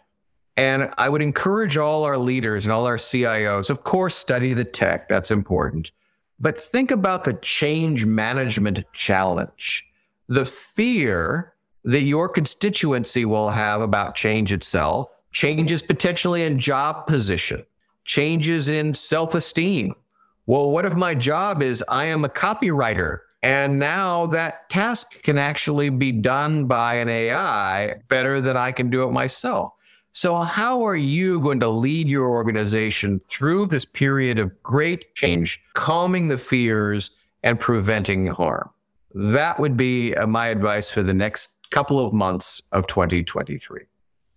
And 0.58 0.92
I 0.98 1.08
would 1.08 1.22
encourage 1.22 1.78
all 1.78 2.04
our 2.04 2.18
leaders 2.18 2.66
and 2.66 2.74
all 2.74 2.88
our 2.88 2.98
CIOs, 2.98 3.70
of 3.70 3.84
course, 3.84 4.16
study 4.16 4.54
the 4.54 4.66
tech, 4.66 5.08
that's 5.08 5.30
important. 5.30 5.92
But 6.40 6.60
think 6.60 6.90
about 6.90 7.24
the 7.24 7.34
change 7.36 8.06
management 8.06 8.84
challenge, 8.92 9.86
the 10.28 10.46
fear 10.46 11.54
that 11.84 12.02
your 12.02 12.28
constituency 12.28 13.24
will 13.24 13.50
have 13.50 13.82
about 13.82 14.16
change 14.16 14.52
itself, 14.52 15.22
changes 15.32 15.84
potentially 15.84 16.44
in 16.44 16.58
job 16.58 17.06
position, 17.06 17.64
changes 18.04 18.68
in 18.68 18.96
self 18.96 19.36
esteem. 19.36 19.96
Well, 20.48 20.72
what 20.72 20.86
if 20.86 20.96
my 20.96 21.14
job 21.14 21.62
is 21.62 21.84
I 21.88 22.06
am 22.06 22.26
a 22.26 22.30
copywriter 22.30 23.20
and 23.44 23.78
now 23.78 24.26
that 24.28 24.70
task 24.70 25.22
can 25.22 25.38
actually 25.38 25.90
be 25.90 26.12
done 26.12 26.66
by 26.66 26.96
an 26.96 27.10
AI 27.10 27.96
better 28.10 28.42
than 28.42 28.58
I 28.58 28.72
can 28.72 28.90
do 28.90 29.04
it 29.04 29.12
myself? 29.12 29.74
So, 30.18 30.38
how 30.38 30.82
are 30.82 30.96
you 30.96 31.40
going 31.42 31.60
to 31.60 31.70
lead 31.70 32.08
your 32.08 32.28
organization 32.28 33.22
through 33.28 33.68
this 33.68 33.86
period 33.86 34.40
of 34.40 34.64
great 34.64 35.14
change, 35.14 35.62
calming 35.76 36.26
the 36.26 36.40
fears 36.40 37.12
and 37.44 37.60
preventing 37.60 38.26
harm? 38.26 38.68
That 39.14 39.60
would 39.60 39.78
be 39.78 40.16
uh, 40.16 40.26
my 40.26 40.48
advice 40.48 40.90
for 40.90 41.04
the 41.04 41.14
next 41.14 41.70
couple 41.70 42.04
of 42.04 42.14
months 42.14 42.64
of 42.72 42.88
2023. 42.88 43.82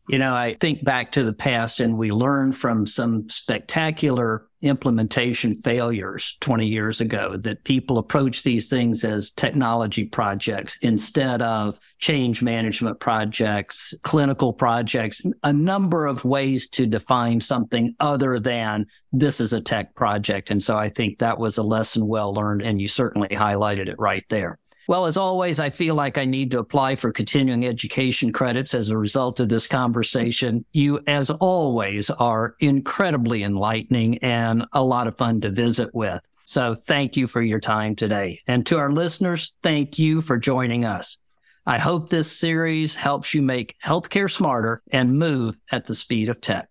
You 0.08 0.18
know, 0.18 0.34
I 0.34 0.56
think 0.60 0.84
back 0.84 1.12
to 1.12 1.22
the 1.22 1.32
past 1.32 1.78
and 1.78 1.96
we 1.96 2.10
learned 2.10 2.56
from 2.56 2.86
some 2.86 3.28
spectacular 3.28 4.48
implementation 4.62 5.54
failures 5.54 6.36
20 6.40 6.66
years 6.66 7.00
ago 7.00 7.36
that 7.36 7.64
people 7.64 7.98
approach 7.98 8.42
these 8.42 8.68
things 8.68 9.04
as 9.04 9.30
technology 9.30 10.04
projects 10.04 10.78
instead 10.82 11.42
of 11.42 11.78
change 11.98 12.42
management 12.42 12.98
projects, 13.00 13.94
clinical 14.02 14.52
projects, 14.52 15.22
a 15.44 15.52
number 15.52 16.06
of 16.06 16.24
ways 16.24 16.68
to 16.70 16.86
define 16.86 17.40
something 17.40 17.94
other 18.00 18.38
than 18.38 18.86
this 19.12 19.40
is 19.40 19.52
a 19.52 19.60
tech 19.60 19.94
project. 19.94 20.50
And 20.50 20.62
so 20.62 20.76
I 20.76 20.88
think 20.88 21.18
that 21.18 21.38
was 21.38 21.56
a 21.56 21.62
lesson 21.62 22.06
well 22.06 22.34
learned 22.34 22.62
and 22.62 22.80
you 22.80 22.88
certainly 22.88 23.28
highlighted 23.28 23.88
it 23.88 23.98
right 23.98 24.24
there. 24.28 24.58
Well, 24.90 25.06
as 25.06 25.16
always, 25.16 25.60
I 25.60 25.70
feel 25.70 25.94
like 25.94 26.18
I 26.18 26.24
need 26.24 26.50
to 26.50 26.58
apply 26.58 26.96
for 26.96 27.12
continuing 27.12 27.64
education 27.64 28.32
credits 28.32 28.74
as 28.74 28.90
a 28.90 28.98
result 28.98 29.38
of 29.38 29.48
this 29.48 29.68
conversation. 29.68 30.64
You, 30.72 30.98
as 31.06 31.30
always, 31.30 32.10
are 32.10 32.56
incredibly 32.58 33.44
enlightening 33.44 34.18
and 34.18 34.66
a 34.72 34.82
lot 34.82 35.06
of 35.06 35.16
fun 35.16 35.42
to 35.42 35.50
visit 35.50 35.94
with. 35.94 36.20
So 36.44 36.74
thank 36.74 37.16
you 37.16 37.28
for 37.28 37.40
your 37.40 37.60
time 37.60 37.94
today. 37.94 38.40
And 38.48 38.66
to 38.66 38.78
our 38.78 38.90
listeners, 38.90 39.54
thank 39.62 39.96
you 40.00 40.20
for 40.20 40.36
joining 40.36 40.84
us. 40.84 41.18
I 41.64 41.78
hope 41.78 42.08
this 42.08 42.36
series 42.36 42.96
helps 42.96 43.32
you 43.32 43.42
make 43.42 43.76
healthcare 43.84 44.28
smarter 44.28 44.82
and 44.90 45.16
move 45.16 45.56
at 45.70 45.84
the 45.84 45.94
speed 45.94 46.28
of 46.28 46.40
tech. 46.40 46.68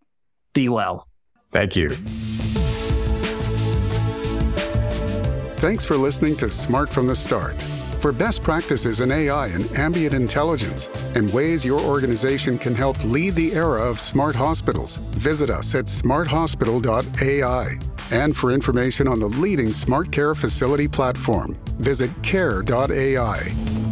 Be 0.51 0.67
well. 0.67 1.07
Thank 1.53 1.77
you. 1.77 1.91
Thanks 5.61 5.85
for 5.85 5.95
listening 5.95 6.35
to 6.35 6.49
Smart 6.49 6.89
from 6.89 7.07
the 7.07 7.15
Start. 7.15 7.55
For 7.99 8.13
best 8.13 8.41
practices 8.41 9.01
in 9.01 9.11
AI 9.11 9.47
and 9.47 9.69
ambient 9.77 10.13
intelligence 10.13 10.87
and 11.15 11.31
ways 11.33 11.65
your 11.65 11.81
organization 11.81 12.57
can 12.57 12.73
help 12.73 13.03
lead 13.03 13.35
the 13.35 13.51
era 13.53 13.81
of 13.81 13.99
smart 13.99 14.37
hospitals, 14.37 14.97
visit 15.17 15.49
us 15.49 15.75
at 15.75 15.85
smarthospital.ai. 15.85 17.79
And 18.11 18.35
for 18.35 18.51
information 18.51 19.07
on 19.07 19.19
the 19.19 19.27
leading 19.27 19.73
smart 19.73 20.13
care 20.13 20.33
facility 20.33 20.87
platform, 20.87 21.57
visit 21.77 22.09
care.ai. 22.23 23.88